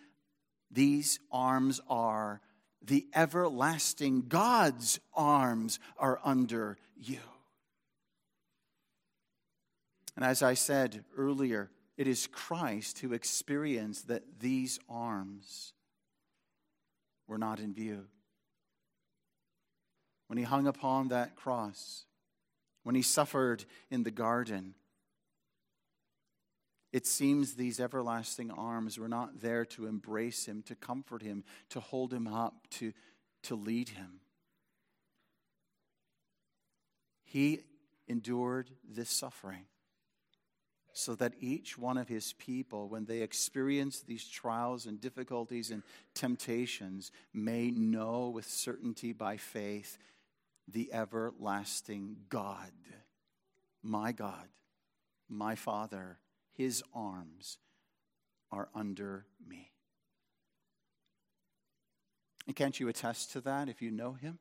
these 0.70 1.18
arms 1.32 1.80
are 1.88 2.40
the 2.82 3.06
everlasting 3.14 4.26
God's 4.28 5.00
arms 5.14 5.80
are 5.98 6.20
under 6.24 6.76
you. 6.96 7.18
And 10.18 10.24
as 10.24 10.42
I 10.42 10.54
said 10.54 11.04
earlier, 11.16 11.70
it 11.96 12.08
is 12.08 12.26
Christ 12.26 12.98
who 12.98 13.12
experienced 13.12 14.08
that 14.08 14.40
these 14.40 14.80
arms 14.88 15.74
were 17.28 17.38
not 17.38 17.60
in 17.60 17.72
view. 17.72 18.06
When 20.26 20.36
he 20.36 20.42
hung 20.42 20.66
upon 20.66 21.06
that 21.08 21.36
cross, 21.36 22.04
when 22.82 22.96
he 22.96 23.02
suffered 23.02 23.64
in 23.92 24.02
the 24.02 24.10
garden, 24.10 24.74
it 26.92 27.06
seems 27.06 27.54
these 27.54 27.78
everlasting 27.78 28.50
arms 28.50 28.98
were 28.98 29.06
not 29.06 29.40
there 29.40 29.64
to 29.66 29.86
embrace 29.86 30.46
him, 30.46 30.62
to 30.62 30.74
comfort 30.74 31.22
him, 31.22 31.44
to 31.70 31.78
hold 31.78 32.12
him 32.12 32.26
up, 32.26 32.66
to, 32.70 32.92
to 33.44 33.54
lead 33.54 33.90
him. 33.90 34.18
He 37.22 37.60
endured 38.08 38.70
this 38.84 39.10
suffering 39.10 39.66
so 40.98 41.14
that 41.14 41.34
each 41.38 41.78
one 41.78 41.96
of 41.96 42.08
his 42.08 42.32
people, 42.32 42.88
when 42.88 43.04
they 43.04 43.22
experience 43.22 44.00
these 44.00 44.26
trials 44.26 44.84
and 44.84 45.00
difficulties 45.00 45.70
and 45.70 45.84
temptations, 46.12 47.12
may 47.32 47.70
know 47.70 48.30
with 48.30 48.48
certainty 48.48 49.12
by 49.12 49.36
faith 49.36 49.96
the 50.66 50.92
everlasting 50.92 52.16
God, 52.28 52.72
my 53.80 54.10
God, 54.10 54.48
my 55.28 55.54
Father, 55.54 56.18
his 56.52 56.82
arms 56.92 57.58
are 58.50 58.68
under 58.74 59.24
me. 59.46 59.70
And 62.48 62.56
can't 62.56 62.80
you 62.80 62.88
attest 62.88 63.30
to 63.32 63.40
that 63.42 63.68
if 63.68 63.80
you 63.80 63.92
know 63.92 64.14
him? 64.14 64.40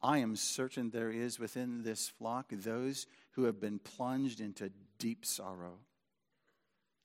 I 0.00 0.18
am 0.18 0.36
certain 0.36 0.90
there 0.90 1.10
is 1.10 1.40
within 1.40 1.82
this 1.82 2.08
flock 2.08 2.46
those 2.52 3.08
who 3.36 3.44
have 3.44 3.60
been 3.60 3.78
plunged 3.78 4.40
into 4.40 4.72
deep 4.98 5.26
sorrow, 5.26 5.78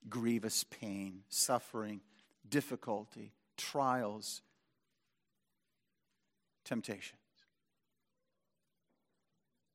grievous 0.07 0.63
pain, 0.63 1.23
suffering, 1.27 1.99
difficulty, 2.47 3.33
trials, 3.57 4.41
temptations. 6.63 7.19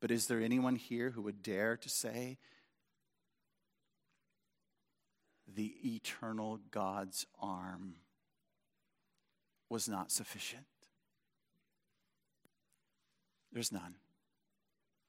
But 0.01 0.11
is 0.11 0.29
there 0.29 0.41
anyone 0.41 0.77
here 0.77 1.11
who 1.11 1.21
would 1.23 1.43
dare 1.43 1.77
to 1.77 1.89
say, 1.91 2.39
the 5.55 5.75
eternal 5.85 6.59
God's 6.71 7.27
arm 7.39 7.97
was 9.69 9.91
not 9.91 10.11
sufficient? 10.11 10.65
There's 13.53 13.71
none. 13.71 13.97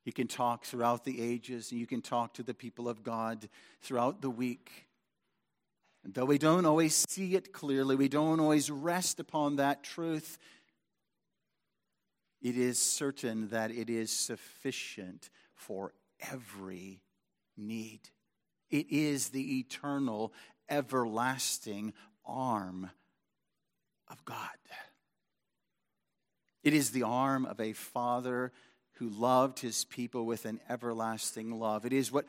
You 0.08 0.14
can 0.14 0.28
talk 0.28 0.64
throughout 0.64 1.04
the 1.04 1.22
ages, 1.22 1.70
and 1.74 1.82
you 1.82 1.86
can 1.86 2.02
talk 2.02 2.36
to 2.36 2.44
the 2.44 2.54
people 2.54 2.88
of 2.88 3.04
God 3.04 3.50
throughout 3.82 4.22
the 4.22 4.30
week. 4.30 4.88
And 6.06 6.14
though 6.14 6.24
we 6.24 6.38
don't 6.38 6.66
always 6.66 7.04
see 7.10 7.36
it 7.36 7.52
clearly, 7.52 7.98
we 7.98 8.08
don't 8.08 8.40
always 8.40 8.72
rest 8.72 9.20
upon 9.20 9.58
that 9.58 9.84
truth, 9.84 10.38
it 12.42 12.58
is 12.58 12.80
certain 12.80 13.50
that 13.50 13.70
it 13.70 13.90
is 13.90 14.10
sufficient 14.10 15.30
for 15.56 15.92
every 16.32 17.02
need. 17.58 18.00
It 18.70 18.90
is 18.90 19.28
the 19.28 19.60
eternal, 19.60 20.32
everlasting 20.70 21.92
arm 22.26 22.92
of 24.08 24.24
God. 24.24 24.38
It 26.64 26.74
is 26.74 26.92
the 26.92 27.04
arm 27.04 27.46
of 27.46 27.60
a 27.60 27.74
father 27.74 28.54
who 29.00 29.10
loved 29.10 29.60
his 29.60 29.86
people 29.86 30.26
with 30.26 30.46
an 30.46 30.60
everlasting 30.70 31.60
love. 31.60 31.86
It 31.86 31.94
is 31.94 32.12
what 32.12 32.26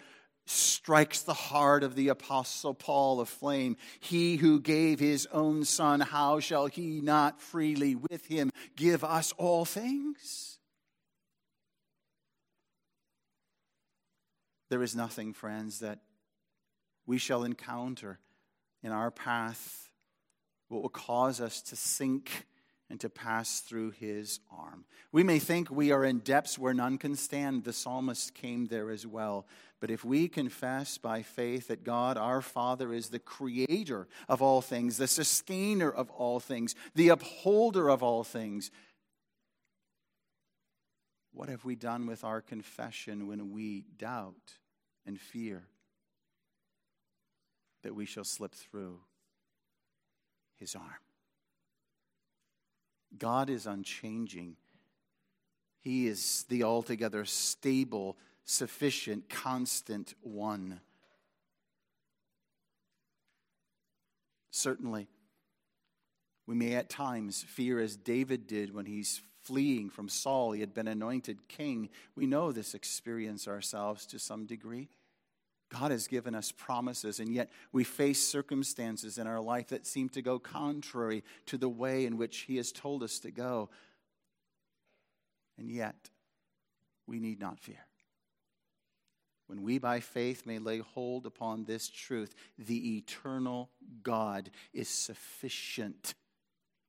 strikes 0.47 1.21
the 1.23 1.35
heart 1.35 1.83
of 1.83 1.95
the 1.95 2.09
apostle 2.09 2.73
Paul 2.75 3.21
of 3.21 3.29
flame. 3.29 3.77
He 4.01 4.37
who 4.37 4.61
gave 4.61 4.99
his 4.99 5.27
own 5.33 5.65
son, 5.65 6.01
how 6.01 6.41
shall 6.41 6.67
he 6.67 7.01
not 7.01 7.41
freely 7.41 7.95
with 7.95 8.27
him 8.27 8.51
give 8.77 9.05
us 9.05 9.33
all 9.37 9.65
things? 9.65 10.59
There 14.71 14.83
is 14.83 14.97
nothing, 14.97 15.33
friends, 15.33 15.81
that 15.81 16.01
we 17.07 17.19
shall 17.19 17.45
encounter 17.45 18.19
in 18.83 18.93
our 18.93 19.11
path 19.11 19.91
what 20.69 20.83
will 20.83 20.91
cause 20.91 21.41
us 21.41 21.63
to 21.63 21.77
sink 21.77 22.47
and 22.91 22.99
to 23.01 23.11
pass 23.11 23.61
through 23.61 23.91
his 23.91 24.41
arm. 24.51 24.85
We 25.13 25.23
may 25.23 25.39
think 25.39 25.71
we 25.71 25.93
are 25.93 26.05
in 26.05 26.21
depths 26.21 26.59
where 26.59 26.73
none 26.73 26.97
can 26.97 27.17
stand. 27.17 27.65
The 27.65 27.73
psalmist 27.73 28.35
came 28.35 28.67
there 28.67 28.91
as 28.91 29.07
well. 29.07 29.47
But 29.81 29.91
if 29.91 30.05
we 30.05 30.27
confess 30.29 30.99
by 30.99 31.23
faith 31.23 31.69
that 31.69 31.85
God, 31.85 32.17
our 32.17 32.41
Father, 32.41 32.93
is 32.93 33.11
the 33.11 33.19
creator 33.19 34.09
of 34.29 34.41
all 34.41 34.63
things, 34.63 34.97
the 34.97 35.07
sustainer 35.07 35.91
of 35.91 36.11
all 36.11 36.41
things, 36.41 36.75
the 36.95 37.11
upholder 37.11 37.89
of 37.91 38.03
all 38.03 38.25
things, 38.25 38.71
what 41.33 41.49
have 41.49 41.65
we 41.65 41.77
done 41.77 42.07
with 42.07 42.25
our 42.25 42.41
confession 42.41 43.29
when 43.29 43.53
we 43.53 43.85
doubt 43.99 44.55
and 45.07 45.21
fear 45.21 45.69
that 47.83 47.95
we 47.95 48.07
shall 48.07 48.25
slip 48.25 48.55
through 48.55 48.99
his 50.57 50.75
arm? 50.75 51.08
God 53.17 53.49
is 53.49 53.67
unchanging. 53.67 54.57
He 55.81 56.07
is 56.07 56.45
the 56.49 56.65
altogether 56.65 57.25
stable, 57.25 58.17
sufficient, 58.45 59.29
constant 59.29 60.15
one. 60.21 60.81
Certainly, 64.51 65.07
we 66.47 66.55
may 66.55 66.75
at 66.75 66.89
times 66.89 67.45
fear 67.47 67.79
as 67.79 67.97
David 67.97 68.47
did 68.47 68.75
when 68.75 68.87
he's 68.87 69.21
fleeing 69.43 69.89
from 69.89 70.09
Saul. 70.09 70.53
He 70.53 70.61
had 70.61 70.75
been 70.75 70.89
anointed 70.89 71.49
king. 71.49 71.89
We 72.17 72.27
know 72.27 72.53
this 72.53 72.75
experience 72.75 73.47
ourselves 73.47 74.05
to 74.07 74.19
some 74.19 74.47
degree. 74.47 74.89
God 75.71 75.91
has 75.91 76.07
given 76.07 76.35
us 76.35 76.51
promises, 76.51 77.21
and 77.21 77.33
yet 77.33 77.51
we 77.73 77.85
face 77.85 78.23
circumstances 78.23 79.19
in 79.19 79.27
our 79.27 79.41
life 79.41 79.69
that 79.69 79.87
seem 79.87 80.09
to 80.11 80.23
go 80.23 80.39
contrary 80.39 81.23
to 81.47 81.59
the 81.59 81.69
way 81.69 82.07
in 82.07 82.17
which 82.17 82.39
He 82.39 82.57
has 82.57 82.73
told 82.73 83.03
us 83.03 83.19
to 83.21 83.31
go. 83.31 83.69
And 85.59 85.71
yet, 85.71 86.11
we 87.07 87.21
need 87.21 87.41
not 87.41 87.59
fear. 87.59 87.85
When 89.47 89.63
we 89.63 89.79
by 89.79 90.01
faith 90.01 90.45
may 90.45 90.59
lay 90.59 90.79
hold 90.79 91.27
upon 91.27 91.65
this 91.65 91.89
truth, 91.89 92.35
the 92.59 92.99
eternal 92.99 93.71
God 94.03 94.51
is 94.75 94.89
sufficient 94.89 96.15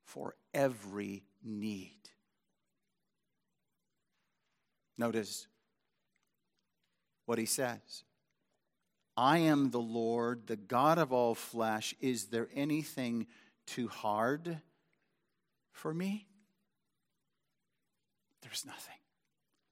for 0.04 0.36
every 0.54 1.24
need. 1.44 1.96
Notice 4.98 5.48
what 7.26 7.38
he 7.38 7.46
says 7.46 8.04
I 9.22 9.40
am 9.40 9.72
the 9.72 9.82
Lord, 9.82 10.48
the 10.48 10.56
God 10.56 10.98
of 10.98 11.12
all 11.12 11.36
flesh. 11.36 11.94
Is 12.00 12.28
there 12.28 12.48
anything 12.56 13.28
too 13.68 13.90
hard 13.90 14.62
for 15.74 15.94
me? 15.94 16.26
There's 18.42 18.66
nothing. 18.66 18.99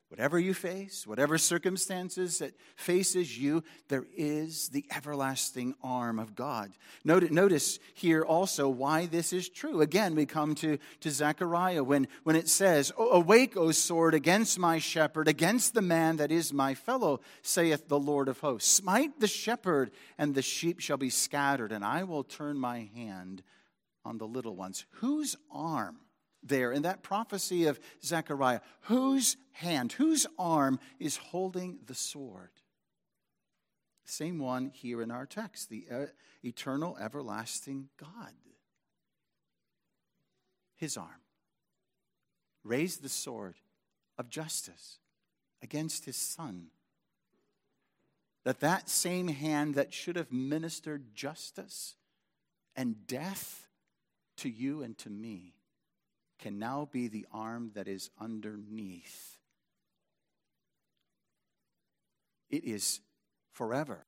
Whatever 0.10 0.39
you 0.39 0.54
face, 0.54 1.06
whatever 1.06 1.38
circumstances 1.38 2.39
that 2.39 2.54
faces 2.78 3.38
you, 3.38 3.62
there 3.89 4.06
is 4.15 4.70
the 4.70 4.86
everlasting 4.96 5.76
arm 5.84 6.17
of 6.17 6.34
God. 6.34 6.72
Notice 7.04 7.78
here 7.93 8.24
also 8.24 8.70
why 8.70 9.08
this 9.08 9.34
is 9.34 9.50
true. 9.50 9.82
Again, 9.82 10.15
we 10.15 10.26
come 10.26 10.56
to, 10.56 10.78
to 11.02 11.12
Zechariah 11.12 11.84
when, 11.84 12.08
when 12.24 12.38
it 12.38 12.48
says, 12.48 12.93
Awake, 12.98 13.58
O 13.58 13.72
sword, 13.72 14.13
against 14.13 14.58
my 14.58 14.80
shepherd, 14.80 15.28
against 15.28 15.74
the 15.74 15.82
man 15.82 16.15
that 16.17 16.32
is 16.32 16.54
my 16.54 16.74
fellow, 16.74 17.20
saith 17.41 17.89
the 17.89 18.00
Lord 18.00 18.30
of 18.30 18.39
hosts. 18.39 18.72
Smite 18.72 19.20
the 19.20 19.28
shepherd, 19.28 19.91
and 20.17 20.34
the 20.34 20.41
sheep 20.41 20.80
shall 20.80 20.96
be 20.96 21.10
scattered, 21.10 21.74
and 21.74 21.84
I 21.84 22.04
will 22.04 22.24
turn 22.24 22.58
my 22.58 22.89
hand 22.96 23.43
on 24.06 24.20
the 24.20 24.28
little 24.28 24.56
ones. 24.56 24.86
Whose 24.91 25.36
arm? 25.52 25.98
There 26.48 26.72
in 26.72 26.84
that 26.84 27.04
prophecy 27.04 27.66
of 27.66 27.80
Zechariah. 28.04 28.62
Whose 28.82 29.38
hand, 29.52 29.94
whose 29.94 30.26
arm 30.38 30.80
is 31.00 31.18
holding 31.18 31.80
the 31.86 31.96
sword? 31.96 32.52
Same 34.06 34.40
one 34.40 34.72
here 34.74 35.02
in 35.02 35.12
our 35.12 35.26
text 35.26 35.70
the 35.70 35.86
uh, 35.92 36.06
eternal, 36.44 36.98
everlasting 36.98 37.90
God. 37.98 38.34
His 40.78 40.96
arm 40.96 41.22
raised 42.64 43.02
the 43.02 43.10
sword 43.10 43.56
of 44.18 44.30
justice 44.30 45.00
against 45.62 46.06
his 46.06 46.16
son. 46.16 46.68
That 48.44 48.60
that 48.62 48.90
same 48.90 49.28
hand 49.28 49.76
that 49.76 49.94
should 49.94 50.16
have 50.16 50.32
ministered 50.32 51.14
justice 51.14 51.96
and 52.76 53.06
death 53.08 53.68
to 54.38 54.50
you 54.50 54.84
and 54.84 54.98
to 55.00 55.10
me 55.10 55.57
can 56.39 56.60
now 56.60 56.88
be 56.91 57.08
the 57.08 57.26
arm 57.32 57.71
that 57.76 57.88
is 57.88 58.10
underneath. 58.19 59.38
It 62.50 62.63
is 62.63 63.02
forever, 63.52 64.06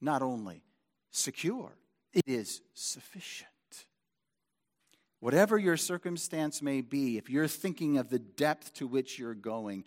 not 0.00 0.22
only 0.22 0.62
secure, 1.10 1.72
it 2.12 2.24
is 2.26 2.60
sufficient. 2.74 3.48
Whatever 5.20 5.58
your 5.58 5.76
circumstance 5.76 6.62
may 6.62 6.80
be, 6.80 7.18
if 7.18 7.28
you're 7.28 7.46
thinking 7.46 7.98
of 7.98 8.08
the 8.08 8.18
depth 8.18 8.72
to 8.74 8.86
which 8.86 9.18
you're 9.18 9.34
going, 9.34 9.84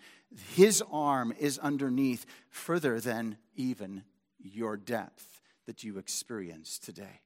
His 0.53 0.83
arm 0.91 1.33
is 1.39 1.57
underneath 1.57 2.25
further 2.49 2.99
than 2.99 3.37
even 3.55 4.03
your 4.37 4.77
depth 4.77 5.41
that 5.65 5.83
you 5.83 5.97
experience 5.97 6.77
today. 6.77 7.21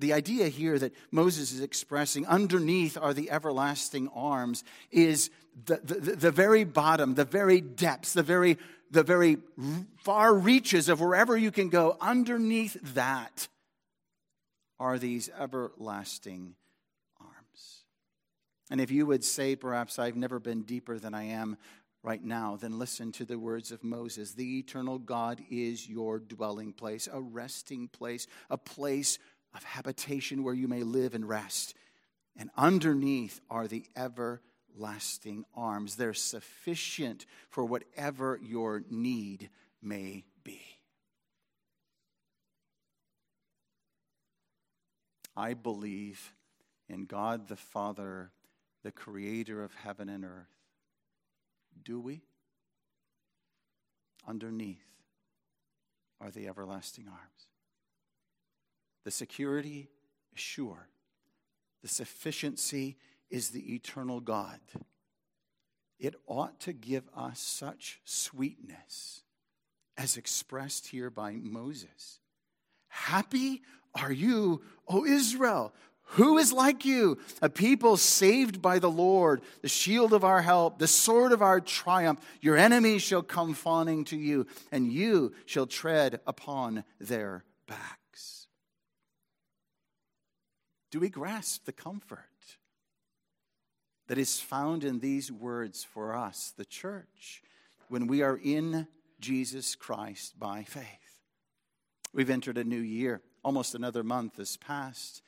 The 0.00 0.14
idea 0.14 0.48
here 0.48 0.78
that 0.78 0.94
Moses 1.10 1.52
is 1.52 1.60
expressing 1.60 2.26
underneath 2.26 2.96
are 2.96 3.12
the 3.12 3.30
everlasting 3.30 4.08
arms 4.14 4.64
is 4.90 5.30
the, 5.66 5.80
the, 5.84 5.94
the, 6.16 6.30
very 6.30 6.64
bottom, 6.64 7.14
the 7.14 7.26
very 7.26 7.60
depths, 7.60 8.14
the 8.14 8.22
very, 8.22 8.56
the 8.90 9.02
very 9.02 9.36
far 9.98 10.34
reaches 10.34 10.88
of 10.88 11.00
wherever 11.00 11.36
you 11.36 11.50
can 11.50 11.68
go. 11.68 11.98
Underneath 12.00 12.78
that 12.94 13.48
are 14.78 14.98
these 14.98 15.28
everlasting 15.38 16.54
arms. 17.20 17.84
And 18.70 18.80
if 18.80 18.90
you 18.90 19.04
would 19.04 19.22
say, 19.22 19.54
perhaps, 19.54 19.98
I've 19.98 20.16
never 20.16 20.40
been 20.40 20.62
deeper 20.62 20.98
than 20.98 21.12
I 21.12 21.24
am 21.24 21.58
right 22.02 22.24
now, 22.24 22.56
then 22.58 22.78
listen 22.78 23.12
to 23.12 23.26
the 23.26 23.38
words 23.38 23.70
of 23.70 23.84
Moses. 23.84 24.32
The 24.32 24.58
eternal 24.58 24.98
God 24.98 25.42
is 25.50 25.86
your 25.86 26.18
dwelling 26.18 26.72
place, 26.72 27.06
a 27.12 27.20
resting 27.20 27.88
place, 27.88 28.26
a 28.48 28.56
place 28.56 29.18
of 29.54 29.64
habitation 29.64 30.42
where 30.42 30.54
you 30.54 30.68
may 30.68 30.82
live 30.82 31.14
and 31.14 31.28
rest. 31.28 31.74
And 32.36 32.50
underneath 32.56 33.40
are 33.50 33.66
the 33.66 33.84
everlasting 33.96 35.44
arms. 35.54 35.96
They're 35.96 36.14
sufficient 36.14 37.26
for 37.48 37.64
whatever 37.64 38.38
your 38.42 38.82
need 38.90 39.50
may 39.82 40.24
be. 40.44 40.60
I 45.36 45.54
believe 45.54 46.32
in 46.88 47.06
God 47.06 47.48
the 47.48 47.56
Father, 47.56 48.30
the 48.82 48.92
creator 48.92 49.62
of 49.62 49.74
heaven 49.74 50.08
and 50.08 50.24
earth. 50.24 50.48
Do 51.84 52.00
we? 52.00 52.22
Underneath 54.28 54.84
are 56.20 56.30
the 56.30 56.46
everlasting 56.46 57.06
arms. 57.08 57.46
The 59.04 59.10
security 59.10 59.88
is 60.34 60.40
sure. 60.40 60.88
The 61.82 61.88
sufficiency 61.88 62.96
is 63.30 63.50
the 63.50 63.74
eternal 63.74 64.20
God. 64.20 64.60
It 65.98 66.14
ought 66.26 66.60
to 66.60 66.72
give 66.72 67.04
us 67.14 67.38
such 67.38 68.00
sweetness 68.04 69.22
as 69.96 70.16
expressed 70.16 70.88
here 70.88 71.10
by 71.10 71.32
Moses. 71.32 72.20
Happy 72.88 73.62
are 73.94 74.12
you, 74.12 74.62
O 74.88 75.04
Israel. 75.04 75.74
Who 76.14 76.38
is 76.38 76.52
like 76.52 76.84
you? 76.84 77.18
A 77.40 77.48
people 77.48 77.96
saved 77.96 78.60
by 78.60 78.80
the 78.80 78.90
Lord, 78.90 79.42
the 79.62 79.68
shield 79.68 80.12
of 80.12 80.24
our 80.24 80.42
help, 80.42 80.78
the 80.78 80.88
sword 80.88 81.30
of 81.30 81.40
our 81.40 81.60
triumph. 81.60 82.20
Your 82.40 82.56
enemies 82.56 83.02
shall 83.02 83.22
come 83.22 83.54
fawning 83.54 84.04
to 84.06 84.16
you, 84.16 84.46
and 84.72 84.92
you 84.92 85.32
shall 85.46 85.66
tread 85.66 86.20
upon 86.26 86.82
their 86.98 87.44
back. 87.68 87.99
Do 90.90 90.98
we 91.00 91.08
grasp 91.08 91.64
the 91.64 91.72
comfort 91.72 92.18
that 94.08 94.18
is 94.18 94.40
found 94.40 94.82
in 94.82 94.98
these 94.98 95.30
words 95.30 95.84
for 95.84 96.16
us, 96.16 96.52
the 96.56 96.64
church, 96.64 97.42
when 97.88 98.08
we 98.08 98.22
are 98.22 98.36
in 98.42 98.88
Jesus 99.20 99.76
Christ 99.76 100.38
by 100.38 100.64
faith? 100.64 100.86
We've 102.12 102.30
entered 102.30 102.58
a 102.58 102.64
new 102.64 102.80
year. 102.80 103.22
Almost 103.44 103.74
another 103.74 104.02
month 104.02 104.38
has 104.38 104.56
passed. 104.56 105.22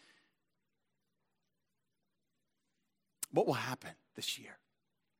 What 3.31 3.47
will 3.47 3.55
happen 3.55 3.93
this 4.17 4.39
year? 4.39 4.59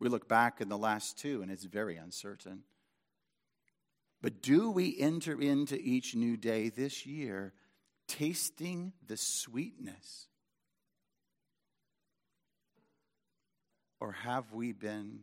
We 0.01 0.09
look 0.09 0.29
back 0.29 0.61
in 0.61 0.69
the 0.69 0.77
last 0.77 1.19
two, 1.19 1.43
and 1.43 1.51
it's 1.51 1.65
very 1.65 1.97
uncertain. 1.97 2.65
But 4.21 4.43
do 4.43 4.71
we 4.71 4.99
enter 4.99 5.41
into 5.41 5.77
each 5.77 6.17
new 6.17 6.37
day 6.37 6.69
this 6.69 7.07
year 7.07 7.53
tasting 8.09 8.93
the 9.07 9.17
sweetness 9.17 10.29
Or 14.03 14.11
have 14.11 14.53
we 14.53 14.73
been 14.73 15.21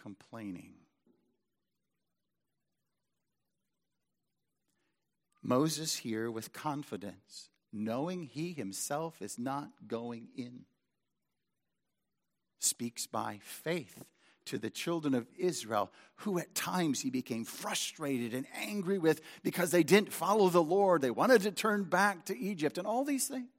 complaining? 0.00 0.72
Moses 5.42 5.96
here 5.96 6.30
with 6.30 6.54
confidence, 6.54 7.50
knowing 7.74 8.22
he 8.22 8.54
himself 8.54 9.20
is 9.20 9.38
not 9.38 9.68
going 9.86 10.28
in, 10.34 10.60
speaks 12.58 13.06
by 13.06 13.38
faith 13.42 14.02
to 14.46 14.56
the 14.56 14.70
children 14.70 15.12
of 15.12 15.26
Israel, 15.36 15.92
who 16.20 16.38
at 16.38 16.54
times 16.54 17.02
he 17.02 17.10
became 17.10 17.44
frustrated 17.44 18.32
and 18.32 18.46
angry 18.54 18.96
with 18.96 19.20
because 19.42 19.72
they 19.72 19.82
didn't 19.82 20.10
follow 20.10 20.48
the 20.48 20.62
Lord. 20.62 21.02
They 21.02 21.10
wanted 21.10 21.42
to 21.42 21.50
turn 21.50 21.84
back 21.84 22.24
to 22.26 22.38
Egypt 22.38 22.78
and 22.78 22.86
all 22.86 23.04
these 23.04 23.28
things. 23.28 23.50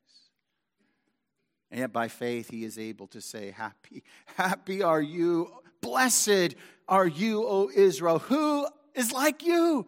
And 1.70 1.80
yet, 1.80 1.92
by 1.92 2.08
faith, 2.08 2.50
he 2.50 2.64
is 2.64 2.80
able 2.80 3.08
to 3.08 3.22
say, 3.22 3.52
Happy, 3.52 4.04
happy 4.36 4.82
are 4.82 5.02
you, 5.02 5.52
blessed 5.82 6.56
are 6.88 7.08
you, 7.08 7.46
O 7.46 7.70
Israel, 7.74 8.20
who 8.20 8.68
is 8.96 9.12
like 9.12 9.44
you. 9.44 9.86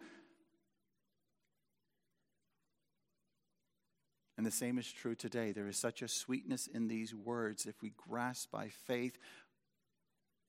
And 4.36 4.46
the 4.46 4.50
same 4.50 4.78
is 4.78 4.90
true 4.90 5.14
today. 5.14 5.52
There 5.52 5.68
is 5.68 5.76
such 5.76 6.00
a 6.00 6.08
sweetness 6.08 6.66
in 6.66 6.88
these 6.88 7.14
words 7.14 7.66
if 7.66 7.82
we 7.82 7.92
grasp 8.08 8.50
by 8.50 8.68
faith 8.68 9.18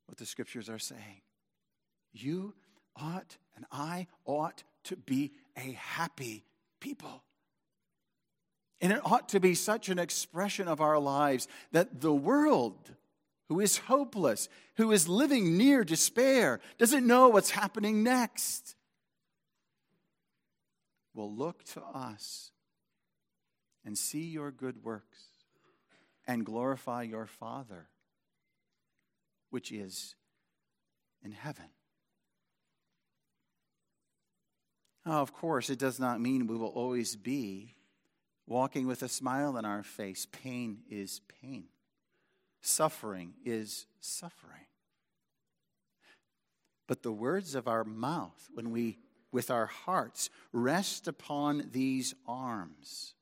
what 0.05 0.17
the 0.17 0.25
scriptures 0.25 0.69
are 0.69 0.79
saying. 0.79 1.21
You 2.13 2.53
ought, 2.95 3.37
and 3.55 3.65
I 3.71 4.07
ought 4.25 4.63
to 4.85 4.95
be 4.95 5.33
a 5.57 5.73
happy 5.73 6.45
people. 6.79 7.23
And 8.81 8.91
it 8.91 9.05
ought 9.05 9.29
to 9.29 9.39
be 9.39 9.53
such 9.53 9.89
an 9.89 9.99
expression 9.99 10.67
of 10.67 10.81
our 10.81 10.97
lives 10.97 11.47
that 11.71 12.01
the 12.01 12.13
world, 12.13 12.91
who 13.47 13.59
is 13.59 13.77
hopeless, 13.77 14.49
who 14.77 14.91
is 14.91 15.07
living 15.07 15.55
near 15.55 15.83
despair, 15.83 16.59
doesn't 16.79 17.05
know 17.05 17.29
what's 17.29 17.51
happening 17.51 18.01
next, 18.01 18.75
will 21.13 21.31
look 21.31 21.63
to 21.65 21.81
us 21.81 22.51
and 23.85 23.97
see 23.97 24.23
your 24.23 24.49
good 24.49 24.83
works 24.83 25.25
and 26.25 26.45
glorify 26.45 27.03
your 27.03 27.27
Father, 27.27 27.87
which 29.51 29.71
is 29.71 30.15
in 31.23 31.31
heaven. 31.31 31.65
Now, 35.05 35.21
of 35.21 35.33
course, 35.33 35.69
it 35.69 35.77
does 35.77 35.99
not 35.99 36.21
mean 36.21 36.47
we 36.47 36.55
will 36.55 36.67
always 36.67 37.15
be 37.15 37.75
walking 38.47 38.87
with 38.87 39.03
a 39.03 39.09
smile 39.09 39.57
on 39.57 39.65
our 39.65 39.83
face. 39.83 40.27
Pain 40.31 40.79
is 40.89 41.21
pain, 41.41 41.65
suffering 42.61 43.33
is 43.45 43.85
suffering. 43.99 44.65
But 46.87 47.03
the 47.03 47.11
words 47.11 47.55
of 47.55 47.67
our 47.67 47.85
mouth, 47.85 48.49
when 48.53 48.71
we, 48.71 48.99
with 49.31 49.49
our 49.49 49.67
hearts, 49.67 50.29
rest 50.51 51.07
upon 51.07 51.69
these 51.71 52.13
arms, 52.27 53.13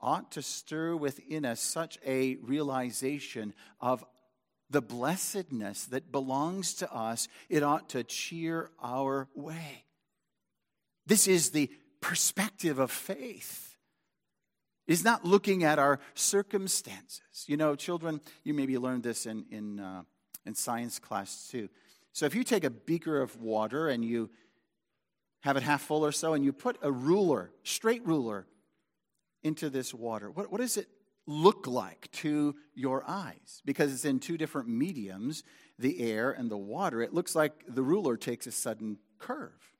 ought 0.00 0.30
to 0.32 0.42
stir 0.42 0.94
within 0.94 1.44
us 1.44 1.60
such 1.60 1.98
a 2.06 2.36
realization 2.36 3.54
of 3.80 4.04
the 4.70 4.80
blessedness 4.80 5.86
that 5.86 6.12
belongs 6.12 6.74
to 6.74 6.92
us. 6.92 7.26
It 7.48 7.62
ought 7.62 7.88
to 7.90 8.04
cheer 8.04 8.70
our 8.80 9.28
way. 9.34 9.84
This 11.06 11.26
is 11.26 11.50
the 11.50 11.70
perspective 12.00 12.78
of 12.78 12.90
faith. 12.90 13.69
Is 14.90 15.04
not 15.04 15.24
looking 15.24 15.62
at 15.62 15.78
our 15.78 16.00
circumstances. 16.14 17.44
You 17.46 17.56
know, 17.56 17.76
children, 17.76 18.20
you 18.44 18.52
maybe 18.54 18.76
learned 18.76 19.04
this 19.04 19.24
in, 19.24 19.44
in, 19.50 19.78
uh, 19.78 20.02
in 20.44 20.54
science 20.54 20.98
class 20.98 21.48
too. 21.50 21.68
So 22.12 22.26
if 22.26 22.34
you 22.34 22.42
take 22.42 22.64
a 22.64 22.70
beaker 22.70 23.22
of 23.22 23.40
water 23.40 23.88
and 23.88 24.04
you 24.04 24.30
have 25.40 25.56
it 25.56 25.62
half 25.62 25.82
full 25.82 26.04
or 26.04 26.12
so, 26.12 26.34
and 26.34 26.44
you 26.44 26.52
put 26.52 26.76
a 26.82 26.90
ruler, 26.90 27.52
straight 27.62 28.04
ruler, 28.04 28.46
into 29.42 29.70
this 29.70 29.94
water, 29.94 30.30
what, 30.30 30.50
what 30.50 30.60
does 30.60 30.76
it 30.76 30.88
look 31.26 31.66
like 31.66 32.10
to 32.10 32.54
your 32.74 33.04
eyes? 33.06 33.62
Because 33.64 33.94
it's 33.94 34.04
in 34.04 34.18
two 34.18 34.36
different 34.36 34.68
mediums, 34.68 35.44
the 35.78 36.00
air 36.00 36.32
and 36.32 36.50
the 36.50 36.58
water. 36.58 37.00
It 37.00 37.14
looks 37.14 37.34
like 37.34 37.64
the 37.66 37.82
ruler 37.82 38.16
takes 38.16 38.46
a 38.46 38.52
sudden 38.52 38.98
curve 39.18 39.70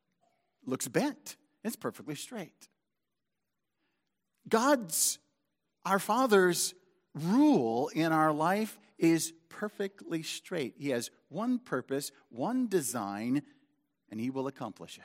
looks 0.66 0.88
bent. 0.88 1.36
It's 1.64 1.76
perfectly 1.76 2.14
straight. 2.14 2.68
God's, 4.48 5.18
our 5.84 5.98
Father's 5.98 6.74
rule 7.14 7.88
in 7.94 8.12
our 8.12 8.32
life 8.32 8.78
is 8.98 9.32
perfectly 9.48 10.22
straight. 10.22 10.74
He 10.78 10.90
has 10.90 11.10
one 11.28 11.58
purpose, 11.58 12.12
one 12.28 12.68
design, 12.68 13.42
and 14.10 14.20
He 14.20 14.30
will 14.30 14.46
accomplish 14.46 14.98
it. 14.98 15.04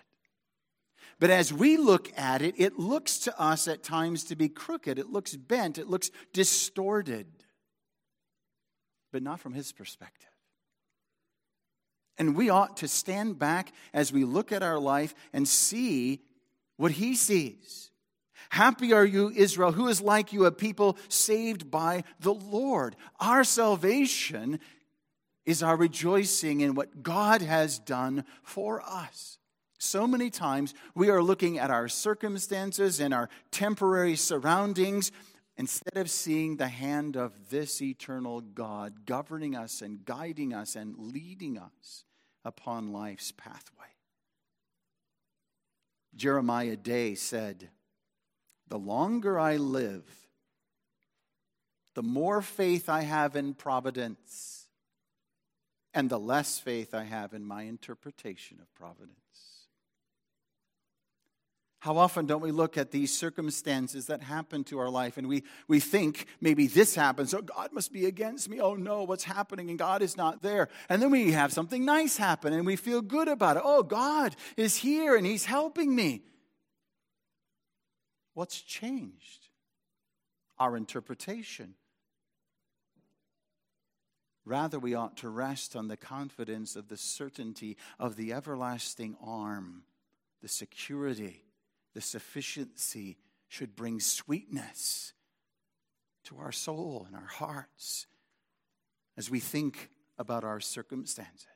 But 1.19 1.29
as 1.29 1.53
we 1.53 1.77
look 1.77 2.11
at 2.17 2.41
it, 2.41 2.55
it 2.57 2.79
looks 2.79 3.19
to 3.19 3.39
us 3.39 3.67
at 3.67 3.83
times 3.83 4.23
to 4.25 4.35
be 4.35 4.49
crooked, 4.49 4.99
it 4.99 5.09
looks 5.09 5.35
bent, 5.35 5.77
it 5.77 5.87
looks 5.87 6.11
distorted, 6.33 7.27
but 9.11 9.23
not 9.23 9.39
from 9.39 9.53
His 9.53 9.71
perspective. 9.71 10.29
And 12.17 12.35
we 12.35 12.49
ought 12.49 12.77
to 12.77 12.87
stand 12.87 13.37
back 13.39 13.73
as 13.93 14.13
we 14.13 14.23
look 14.23 14.51
at 14.51 14.63
our 14.63 14.79
life 14.79 15.13
and 15.33 15.47
see 15.47 16.21
what 16.77 16.91
he 16.91 17.15
sees. 17.15 17.91
Happy 18.49 18.93
are 18.93 19.05
you, 19.05 19.31
Israel, 19.35 19.71
who 19.71 19.87
is 19.87 20.01
like 20.01 20.33
you, 20.33 20.45
a 20.45 20.51
people 20.51 20.97
saved 21.09 21.69
by 21.69 22.03
the 22.19 22.33
Lord. 22.33 22.95
Our 23.19 23.43
salvation 23.43 24.59
is 25.45 25.61
our 25.61 25.77
rejoicing 25.77 26.61
in 26.61 26.75
what 26.75 27.03
God 27.03 27.41
has 27.41 27.79
done 27.79 28.25
for 28.43 28.81
us. 28.81 29.37
So 29.77 30.07
many 30.07 30.29
times 30.29 30.73
we 30.95 31.09
are 31.09 31.21
looking 31.21 31.59
at 31.59 31.69
our 31.69 31.87
circumstances 31.87 32.99
and 32.99 33.13
our 33.13 33.29
temporary 33.51 34.15
surroundings 34.15 35.11
instead 35.57 35.97
of 35.97 36.09
seeing 36.09 36.57
the 36.57 36.67
hand 36.67 37.15
of 37.15 37.49
this 37.49 37.81
eternal 37.81 38.41
God 38.41 39.05
governing 39.05 39.55
us 39.55 39.81
and 39.81 40.03
guiding 40.03 40.53
us 40.53 40.75
and 40.75 40.95
leading 40.97 41.57
us 41.57 42.03
upon 42.43 42.91
life's 42.91 43.31
pathway. 43.31 43.85
Jeremiah 46.15 46.77
Day 46.77 47.15
said, 47.15 47.69
The 48.67 48.79
longer 48.79 49.39
I 49.39 49.57
live, 49.57 50.03
the 51.93 52.03
more 52.03 52.41
faith 52.41 52.89
I 52.89 53.01
have 53.01 53.35
in 53.35 53.53
providence, 53.53 54.67
and 55.93 56.09
the 56.09 56.19
less 56.19 56.59
faith 56.59 56.93
I 56.93 57.03
have 57.03 57.33
in 57.33 57.45
my 57.45 57.63
interpretation 57.63 58.59
of 58.59 58.73
providence. 58.75 59.15
How 61.85 61.97
often 61.97 62.25
don't 62.25 62.41
we 62.41 62.51
look 62.51 62.79
at 62.79 62.89
these 62.89 63.15
circumstances 63.15 64.07
that 64.07 64.23
happen 64.23 64.63
to 64.65 64.79
our 64.79 64.89
life 64.89 65.17
and 65.17 65.27
we, 65.27 65.43
we 65.67 65.79
think 65.79 66.25
maybe 66.41 66.65
this 66.65 66.95
happens, 66.95 67.31
oh, 67.31 67.43
God 67.43 67.71
must 67.73 67.93
be 67.93 68.07
against 68.07 68.49
me. 68.49 68.59
Oh 68.59 68.73
no, 68.73 69.03
what's 69.03 69.23
happening? 69.23 69.69
And 69.69 69.77
God 69.77 70.01
is 70.01 70.17
not 70.17 70.41
there. 70.41 70.67
And 70.89 70.99
then 70.99 71.11
we 71.11 71.33
have 71.33 71.53
something 71.53 71.85
nice 71.85 72.17
happen 72.17 72.53
and 72.53 72.65
we 72.65 72.75
feel 72.75 73.03
good 73.03 73.27
about 73.27 73.57
it. 73.57 73.63
Oh, 73.63 73.83
God 73.83 74.35
is 74.57 74.77
here 74.77 75.15
and 75.15 75.27
He's 75.27 75.45
helping 75.45 75.95
me. 75.95 76.23
What's 78.35 78.61
changed? 78.61 79.47
Our 80.59 80.77
interpretation. 80.77 81.73
Rather, 84.45 84.77
we 84.77 84.93
ought 84.93 85.17
to 85.17 85.29
rest 85.29 85.75
on 85.75 85.87
the 85.87 85.97
confidence 85.97 86.75
of 86.75 86.87
the 86.87 86.97
certainty 86.97 87.77
of 87.99 88.15
the 88.15 88.31
everlasting 88.31 89.17
arm, 89.19 89.81
the 90.43 90.47
security 90.47 91.45
the 91.95 92.01
sufficiency 92.01 93.17
should 93.47 93.75
bring 93.75 93.99
sweetness 93.99 95.13
to 96.25 96.37
our 96.37 96.51
soul 96.51 97.05
and 97.07 97.15
our 97.15 97.25
hearts 97.25 98.05
as 99.17 99.31
we 99.31 99.39
think 99.39 99.89
about 100.17 100.43
our 100.43 100.59
circumstances. 100.59 101.47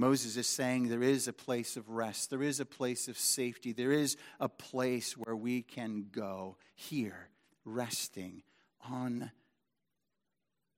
Moses 0.00 0.38
is 0.38 0.46
saying 0.46 0.88
there 0.88 1.02
is 1.02 1.28
a 1.28 1.32
place 1.32 1.76
of 1.76 1.90
rest, 1.90 2.30
there 2.30 2.42
is 2.42 2.58
a 2.58 2.64
place 2.64 3.06
of 3.06 3.18
safety, 3.18 3.72
there 3.72 3.92
is 3.92 4.16
a 4.40 4.48
place 4.48 5.14
where 5.14 5.36
we 5.36 5.60
can 5.60 6.06
go 6.10 6.56
here, 6.74 7.28
resting 7.66 8.42
on 8.88 9.30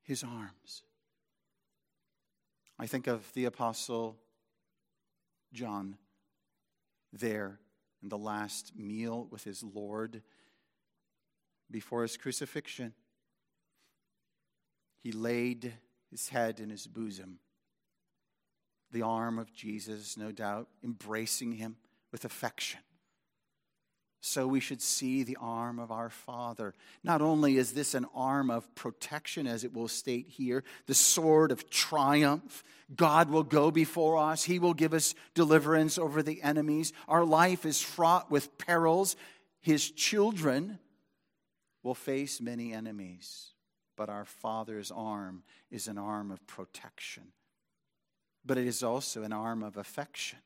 his 0.02 0.24
arms. 0.24 0.82
I 2.80 2.88
think 2.88 3.06
of 3.06 3.32
the 3.34 3.44
Apostle 3.44 4.18
John 5.52 5.96
there 7.12 7.60
in 8.02 8.08
the 8.08 8.18
last 8.18 8.72
meal 8.76 9.28
with 9.30 9.44
his 9.44 9.62
Lord 9.62 10.22
before 11.70 12.02
his 12.02 12.16
crucifixion. 12.16 12.92
He 14.98 15.12
laid 15.12 15.74
his 16.10 16.30
head 16.30 16.58
in 16.58 16.70
his 16.70 16.88
bosom, 16.88 17.38
the 18.92 19.02
arm 19.02 19.38
of 19.38 19.52
Jesus, 19.52 20.16
no 20.16 20.32
doubt, 20.32 20.68
embracing 20.84 21.52
him 21.52 21.76
with 22.10 22.24
affection 22.24 22.80
so 24.24 24.46
we 24.46 24.60
should 24.60 24.80
see 24.80 25.24
the 25.24 25.36
arm 25.40 25.80
of 25.80 25.90
our 25.90 26.08
Father. 26.08 26.74
Not 27.02 27.20
only 27.20 27.56
is 27.56 27.72
this 27.72 27.92
an 27.92 28.06
arm 28.14 28.50
of 28.50 28.72
protection, 28.76 29.48
as 29.48 29.64
it 29.64 29.74
will 29.74 29.88
state 29.88 30.28
here, 30.28 30.62
the 30.86 30.94
sword 30.94 31.50
of 31.50 31.68
triumph. 31.68 32.62
God 32.94 33.30
will 33.30 33.42
go 33.42 33.72
before 33.72 34.16
us, 34.16 34.44
He 34.44 34.60
will 34.60 34.74
give 34.74 34.94
us 34.94 35.16
deliverance 35.34 35.98
over 35.98 36.22
the 36.22 36.40
enemies. 36.40 36.92
Our 37.08 37.24
life 37.24 37.66
is 37.66 37.82
fraught 37.82 38.30
with 38.30 38.56
perils. 38.58 39.16
His 39.60 39.90
children 39.90 40.78
will 41.82 41.94
face 41.94 42.40
many 42.40 42.72
enemies, 42.72 43.50
but 43.96 44.08
our 44.08 44.24
Father's 44.24 44.92
arm 44.92 45.42
is 45.68 45.88
an 45.88 45.98
arm 45.98 46.30
of 46.30 46.46
protection. 46.46 47.32
But 48.44 48.58
it 48.58 48.66
is 48.66 48.82
also 48.82 49.22
an 49.22 49.32
arm 49.32 49.62
of 49.62 49.76
affection. 49.76 50.38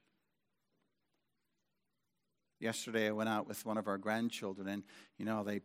Yesterday, 2.58 3.08
I 3.08 3.12
went 3.12 3.28
out 3.28 3.46
with 3.46 3.64
one 3.66 3.78
of 3.78 3.86
our 3.86 3.98
grandchildren, 3.98 4.68
and 4.68 4.82
you 5.18 5.24
know, 5.24 5.44
they 5.44 5.60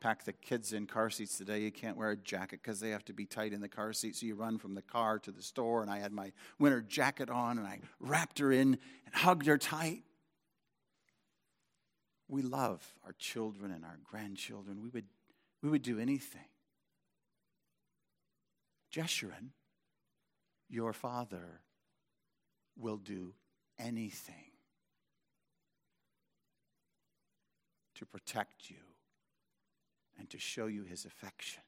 pack 0.00 0.24
the 0.24 0.32
kids 0.32 0.72
in 0.72 0.86
car 0.86 1.10
seats 1.10 1.36
today. 1.36 1.60
You 1.60 1.70
can't 1.70 1.96
wear 1.96 2.10
a 2.10 2.16
jacket 2.16 2.60
because 2.62 2.80
they 2.80 2.90
have 2.90 3.04
to 3.04 3.12
be 3.12 3.26
tight 3.26 3.52
in 3.52 3.60
the 3.60 3.68
car 3.68 3.92
seat. 3.92 4.16
So 4.16 4.26
you 4.26 4.34
run 4.34 4.58
from 4.58 4.74
the 4.74 4.82
car 4.82 5.18
to 5.20 5.30
the 5.30 5.42
store, 5.42 5.82
and 5.82 5.90
I 5.90 5.98
had 5.98 6.12
my 6.12 6.32
winter 6.58 6.80
jacket 6.80 7.30
on, 7.30 7.58
and 7.58 7.66
I 7.66 7.80
wrapped 8.00 8.38
her 8.38 8.50
in 8.50 8.78
and 9.06 9.14
hugged 9.14 9.46
her 9.46 9.58
tight. 9.58 10.02
We 12.28 12.42
love 12.42 12.94
our 13.04 13.12
children 13.18 13.72
and 13.72 13.84
our 13.84 13.98
grandchildren. 14.04 14.80
We 14.82 14.88
would, 14.88 15.06
we 15.62 15.68
would 15.68 15.82
do 15.82 15.98
anything. 15.98 16.46
Jeshurun, 18.92 19.50
your 20.70 20.92
father, 20.92 21.60
will 22.76 22.96
do 22.96 23.34
anything 23.78 24.52
to 27.96 28.06
protect 28.06 28.70
you 28.70 28.76
and 30.18 30.30
to 30.30 30.38
show 30.38 30.66
you 30.66 30.84
his 30.84 31.04
affection. 31.04 31.62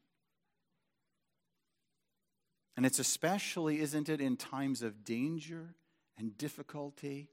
And 2.77 2.87
it's 2.87 2.99
especially, 2.99 3.81
isn't 3.81 4.09
it, 4.09 4.21
in 4.21 4.37
times 4.37 4.83
of 4.83 5.05
danger 5.05 5.75
and 6.17 6.39
difficulty 6.39 7.29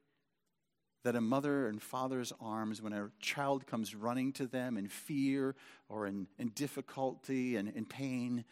that 1.04 1.16
a 1.16 1.22
mother 1.22 1.68
and 1.68 1.82
father's 1.82 2.34
arms, 2.42 2.82
when 2.82 2.92
a 2.92 3.10
child 3.22 3.66
comes 3.66 3.96
running 3.96 4.34
to 4.34 4.48
them 4.48 4.76
in 4.76 4.90
fear 4.90 5.56
or 5.88 6.06
in, 6.08 6.28
in 6.38 6.50
difficulty 6.50 7.56
and 7.56 7.70
in 7.70 7.86
pain, 7.86 8.44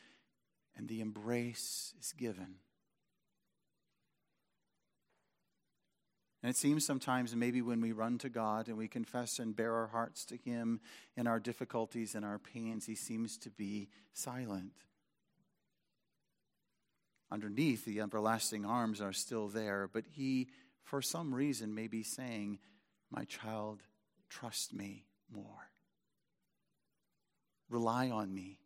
and 0.78 0.88
the 0.88 1.02
embrace 1.02 1.94
is 2.00 2.14
given. 2.14 2.56
And 6.48 6.56
it 6.56 6.58
seems 6.58 6.86
sometimes 6.86 7.36
maybe 7.36 7.62
when 7.62 7.82
we 7.82 7.92
run 7.92 8.20
to 8.20 8.30
God 8.30 8.70
and 8.70 8.78
we 8.78 8.88
confess 8.88 9.38
and 9.38 9.54
bare 9.54 9.74
our 9.74 9.88
hearts 9.88 10.24
to 10.28 10.38
Him 10.38 10.80
in 11.18 11.28
our 11.28 11.42
difficulties 11.42 12.16
and 12.16 12.24
our 12.24 12.40
pains, 12.40 12.86
He 12.86 12.96
seems 12.96 13.38
to 13.40 13.50
be 13.50 13.90
silent. 14.14 14.72
Underneath, 17.30 17.84
the 17.84 18.00
everlasting 18.00 18.66
arms 18.66 19.02
are 19.02 19.12
still 19.12 19.50
there, 19.50 19.90
but 19.92 20.06
He, 20.10 20.48
for 20.86 21.02
some 21.02 21.36
reason, 21.36 21.76
may 21.76 21.88
be 21.88 22.02
saying, 22.02 22.60
My 23.12 23.26
child, 23.26 23.84
trust 24.30 24.74
me 24.74 25.04
more. 25.30 25.70
Rely 27.70 28.10
on 28.10 28.34
me. 28.34 28.58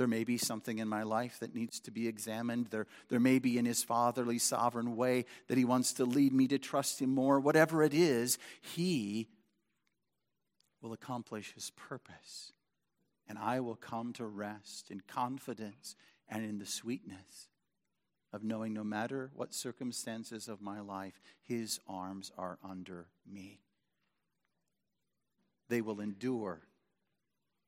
There 0.00 0.08
may 0.08 0.24
be 0.24 0.38
something 0.38 0.78
in 0.78 0.88
my 0.88 1.02
life 1.02 1.40
that 1.40 1.54
needs 1.54 1.78
to 1.80 1.90
be 1.90 2.08
examined. 2.08 2.68
There, 2.70 2.86
there 3.10 3.20
may 3.20 3.38
be 3.38 3.58
in 3.58 3.66
his 3.66 3.84
fatherly, 3.84 4.38
sovereign 4.38 4.96
way 4.96 5.26
that 5.48 5.58
he 5.58 5.66
wants 5.66 5.92
to 5.92 6.06
lead 6.06 6.32
me 6.32 6.48
to 6.48 6.58
trust 6.58 7.02
him 7.02 7.10
more. 7.10 7.38
Whatever 7.38 7.82
it 7.82 7.92
is, 7.92 8.38
he 8.62 9.28
will 10.80 10.94
accomplish 10.94 11.52
his 11.52 11.68
purpose. 11.72 12.54
And 13.28 13.38
I 13.38 13.60
will 13.60 13.76
come 13.76 14.14
to 14.14 14.24
rest 14.24 14.90
in 14.90 15.02
confidence 15.06 15.96
and 16.30 16.46
in 16.46 16.58
the 16.58 16.64
sweetness 16.64 17.48
of 18.32 18.42
knowing 18.42 18.72
no 18.72 18.84
matter 18.84 19.30
what 19.34 19.52
circumstances 19.52 20.48
of 20.48 20.62
my 20.62 20.80
life, 20.80 21.20
his 21.42 21.78
arms 21.86 22.32
are 22.38 22.58
under 22.64 23.08
me. 23.30 23.60
They 25.68 25.82
will 25.82 26.00
endure 26.00 26.62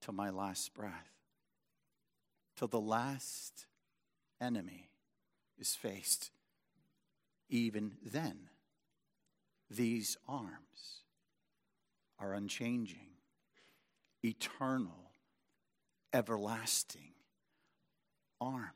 to 0.00 0.12
my 0.12 0.30
last 0.30 0.72
breath 0.72 1.11
till 2.56 2.68
the 2.68 2.80
last 2.80 3.66
enemy 4.40 4.90
is 5.58 5.74
faced. 5.74 6.30
Even 7.48 7.92
then, 8.04 8.48
these 9.70 10.16
arms 10.28 11.02
are 12.18 12.34
unchanging, 12.34 13.10
eternal, 14.24 15.12
everlasting 16.12 17.12
arms. 18.40 18.72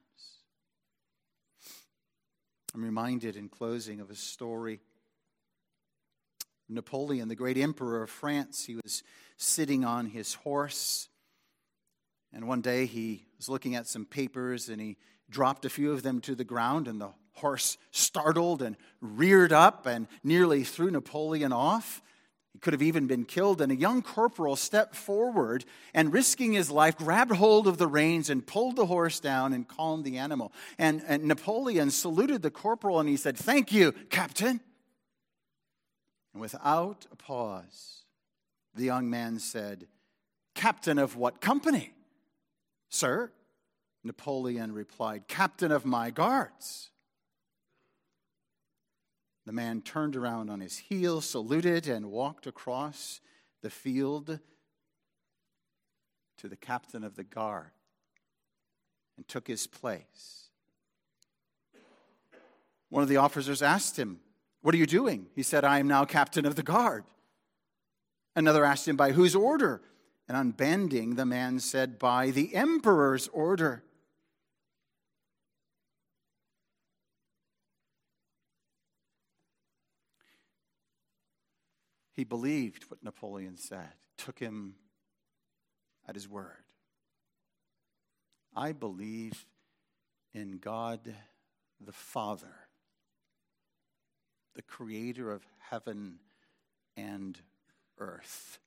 I'm 2.74 2.84
reminded 2.84 3.36
in 3.36 3.48
closing 3.48 4.00
of 4.00 4.10
a 4.10 4.14
story. 4.14 4.80
Napoleon, 6.68 7.28
the 7.28 7.34
great 7.34 7.56
emperor 7.56 8.02
of 8.02 8.10
France, 8.10 8.64
he 8.64 8.76
was 8.76 9.02
sitting 9.36 9.84
on 9.84 10.06
his 10.06 10.34
horse 10.34 11.08
and 12.32 12.46
one 12.46 12.60
day 12.60 12.86
he 12.86 13.26
was 13.36 13.48
looking 13.48 13.74
at 13.74 13.86
some 13.86 14.04
papers 14.04 14.68
and 14.68 14.80
he 14.80 14.96
dropped 15.28 15.64
a 15.64 15.70
few 15.70 15.92
of 15.92 16.02
them 16.02 16.20
to 16.22 16.34
the 16.34 16.44
ground, 16.44 16.88
and 16.88 17.00
the 17.00 17.10
horse 17.34 17.76
startled 17.90 18.62
and 18.62 18.76
reared 19.00 19.52
up 19.52 19.86
and 19.86 20.06
nearly 20.22 20.64
threw 20.64 20.90
Napoleon 20.90 21.52
off. 21.52 22.02
He 22.52 22.58
could 22.58 22.72
have 22.72 22.82
even 22.82 23.06
been 23.06 23.24
killed. 23.24 23.60
And 23.60 23.70
a 23.70 23.76
young 23.76 24.00
corporal 24.00 24.56
stepped 24.56 24.94
forward 24.94 25.64
and, 25.92 26.12
risking 26.12 26.52
his 26.52 26.70
life, 26.70 26.96
grabbed 26.96 27.32
hold 27.32 27.66
of 27.66 27.76
the 27.76 27.86
reins 27.86 28.30
and 28.30 28.46
pulled 28.46 28.76
the 28.76 28.86
horse 28.86 29.20
down 29.20 29.52
and 29.52 29.68
calmed 29.68 30.04
the 30.04 30.16
animal. 30.16 30.52
And, 30.78 31.02
and 31.06 31.24
Napoleon 31.24 31.90
saluted 31.90 32.40
the 32.40 32.50
corporal 32.50 32.98
and 32.98 33.08
he 33.08 33.18
said, 33.18 33.36
Thank 33.36 33.72
you, 33.72 33.92
Captain. 34.08 34.60
And 36.32 36.40
without 36.40 37.06
a 37.12 37.16
pause, 37.16 38.04
the 38.74 38.84
young 38.84 39.10
man 39.10 39.38
said, 39.38 39.86
Captain 40.54 40.98
of 40.98 41.16
what 41.16 41.42
company? 41.42 41.92
Sir, 42.88 43.32
Napoleon 44.04 44.72
replied, 44.72 45.28
Captain 45.28 45.72
of 45.72 45.84
my 45.84 46.10
guards. 46.10 46.90
The 49.44 49.52
man 49.52 49.80
turned 49.80 50.16
around 50.16 50.50
on 50.50 50.60
his 50.60 50.78
heel, 50.78 51.20
saluted, 51.20 51.86
and 51.86 52.10
walked 52.10 52.46
across 52.46 53.20
the 53.62 53.70
field 53.70 54.40
to 56.38 56.48
the 56.48 56.56
captain 56.56 57.04
of 57.04 57.16
the 57.16 57.24
guard 57.24 57.70
and 59.16 59.26
took 59.26 59.46
his 59.46 59.66
place. 59.66 60.50
One 62.88 63.02
of 63.02 63.08
the 63.08 63.16
officers 63.16 63.62
asked 63.62 63.98
him, 63.98 64.20
What 64.62 64.74
are 64.74 64.78
you 64.78 64.86
doing? 64.86 65.26
He 65.34 65.42
said, 65.42 65.64
I 65.64 65.78
am 65.78 65.88
now 65.88 66.04
captain 66.04 66.44
of 66.44 66.56
the 66.56 66.62
guard. 66.62 67.04
Another 68.34 68.64
asked 68.64 68.86
him, 68.86 68.96
By 68.96 69.12
whose 69.12 69.34
order? 69.34 69.80
And 70.28 70.36
unbending, 70.36 71.14
the 71.14 71.26
man 71.26 71.60
said, 71.60 71.98
By 71.98 72.30
the 72.30 72.54
emperor's 72.54 73.28
order. 73.28 73.84
He 82.12 82.24
believed 82.24 82.84
what 82.84 83.04
Napoleon 83.04 83.56
said, 83.58 83.92
took 84.16 84.38
him 84.38 84.76
at 86.08 86.14
his 86.14 86.28
word. 86.28 86.64
I 88.54 88.72
believe 88.72 89.46
in 90.32 90.58
God 90.58 91.14
the 91.78 91.92
Father, 91.92 92.68
the 94.54 94.62
creator 94.62 95.30
of 95.30 95.46
heaven 95.58 96.20
and 96.96 97.38
earth 97.98 98.58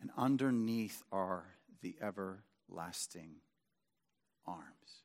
and 0.00 0.10
underneath 0.16 1.02
are 1.12 1.44
the 1.82 1.96
everlasting 2.00 3.36
arms. 4.46 5.04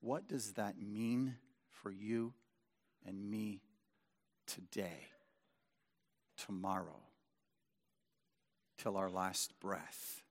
What 0.00 0.28
does 0.28 0.52
that 0.52 0.80
mean 0.80 1.36
for 1.70 1.90
you 1.90 2.34
and 3.06 3.30
me 3.30 3.62
today, 4.46 5.08
tomorrow, 6.36 7.02
till 8.78 8.96
our 8.96 9.10
last 9.10 9.58
breath? 9.60 10.22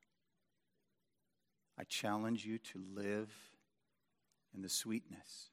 I 1.79 1.83
challenge 1.83 2.45
you 2.45 2.57
to 2.59 2.81
live 2.93 3.31
in 4.53 4.61
the 4.61 4.69
sweetness 4.69 5.49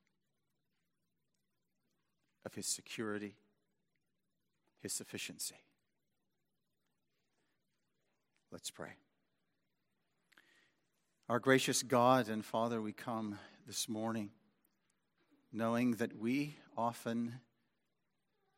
of 2.44 2.54
His 2.54 2.66
security, 2.66 3.36
His 4.80 4.92
sufficiency. 4.92 5.56
Let's 8.50 8.70
pray. 8.70 8.92
Our 11.28 11.38
gracious 11.38 11.82
God 11.82 12.30
and 12.30 12.42
Father, 12.42 12.80
we 12.80 12.92
come 12.92 13.38
this 13.66 13.90
morning 13.90 14.30
knowing 15.52 15.92
that 15.96 16.18
we 16.18 16.56
often 16.74 17.40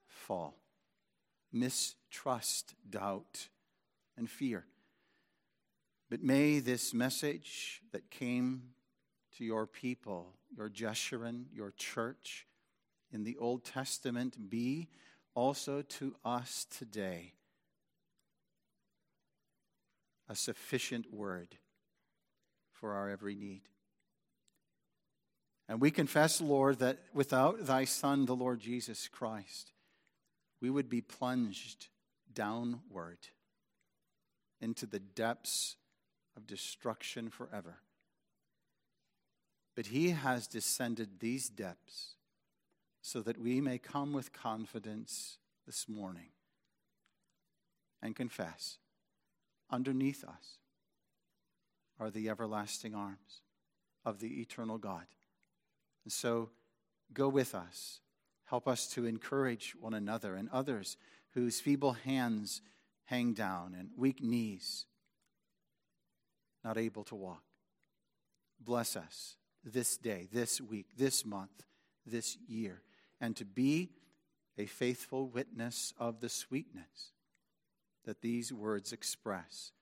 fall, 0.06 0.54
mistrust, 1.52 2.74
doubt, 2.88 3.48
and 4.16 4.30
fear. 4.30 4.64
But 6.08 6.22
may 6.22 6.60
this 6.60 6.94
message 6.94 7.82
that 7.90 8.12
came 8.12 8.62
to 9.38 9.44
your 9.44 9.66
people, 9.66 10.34
your 10.56 10.70
Jeshurun, 10.70 11.46
your 11.52 11.72
church 11.72 12.46
in 13.10 13.24
the 13.24 13.36
Old 13.38 13.64
Testament 13.64 14.50
be 14.50 14.86
also 15.34 15.82
to 15.82 16.14
us 16.24 16.64
today 16.70 17.34
a 20.30 20.36
sufficient 20.36 21.12
word 21.12 21.56
for 22.72 22.94
our 22.94 23.10
every 23.10 23.34
need. 23.34 23.62
And 25.68 25.80
we 25.80 25.90
confess, 25.90 26.40
Lord, 26.40 26.78
that 26.78 26.98
without 27.12 27.66
thy 27.66 27.84
Son, 27.84 28.26
the 28.26 28.36
Lord 28.36 28.60
Jesus 28.60 29.08
Christ, 29.08 29.72
we 30.62 30.70
would 30.70 30.88
be 30.88 31.00
plunged 31.00 31.88
downward 32.32 33.18
into 34.60 34.86
the 34.86 35.00
depths 35.00 35.76
of 36.36 36.46
destruction 36.46 37.28
forever. 37.28 37.78
But 39.74 39.86
he 39.86 40.10
has 40.10 40.46
descended 40.46 41.18
these 41.18 41.48
depths 41.48 42.14
so 43.02 43.20
that 43.22 43.40
we 43.40 43.60
may 43.60 43.78
come 43.78 44.12
with 44.12 44.32
confidence 44.32 45.38
this 45.66 45.88
morning 45.88 46.30
and 48.00 48.14
confess 48.14 48.78
underneath 49.70 50.24
us 50.24 50.58
are 51.98 52.10
the 52.10 52.28
everlasting 52.28 52.94
arms 52.94 53.42
of 54.04 54.20
the 54.20 54.40
eternal 54.40 54.78
God. 54.78 55.04
And 56.04 56.12
so 56.12 56.50
go 57.12 57.28
with 57.28 57.54
us. 57.54 58.00
Help 58.46 58.66
us 58.66 58.88
to 58.88 59.06
encourage 59.06 59.74
one 59.78 59.94
another 59.94 60.34
and 60.34 60.48
others 60.50 60.96
whose 61.34 61.60
feeble 61.60 61.92
hands 61.92 62.62
hang 63.04 63.32
down 63.32 63.74
and 63.78 63.90
weak 63.96 64.22
knees, 64.22 64.86
not 66.64 66.78
able 66.78 67.04
to 67.04 67.14
walk. 67.14 67.42
Bless 68.58 68.96
us 68.96 69.36
this 69.64 69.96
day, 69.96 70.28
this 70.32 70.60
week, 70.60 70.86
this 70.96 71.24
month, 71.24 71.64
this 72.04 72.36
year, 72.48 72.82
and 73.20 73.36
to 73.36 73.44
be 73.44 73.90
a 74.58 74.66
faithful 74.66 75.28
witness 75.28 75.94
of 75.98 76.20
the 76.20 76.28
sweetness 76.28 77.12
that 78.04 78.22
these 78.22 78.52
words 78.52 78.92
express 78.92 79.72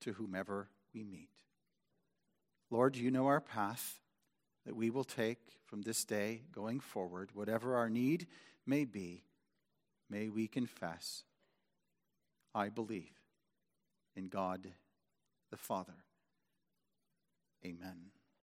to 0.00 0.14
whomever 0.14 0.68
we 0.94 1.04
meet. 1.04 1.30
Lord, 2.70 2.96
you 2.96 3.10
know 3.10 3.26
our 3.26 3.40
path. 3.40 4.00
that 4.66 4.74
we 4.74 4.90
will 4.90 5.04
take 5.04 5.38
from 5.64 5.82
this 5.82 6.04
day 6.04 6.42
going 6.52 6.80
forward, 6.80 7.30
whatever 7.32 7.76
our 7.76 7.88
need 7.88 8.26
may 8.66 8.84
be, 8.84 9.22
may 10.10 10.28
we 10.28 10.48
confess, 10.48 11.22
I 12.54 12.68
believe 12.68 13.20
in 14.16 14.26
God 14.28 14.66
the 15.50 15.56
Father. 15.56 16.04
Amen. 17.64 18.15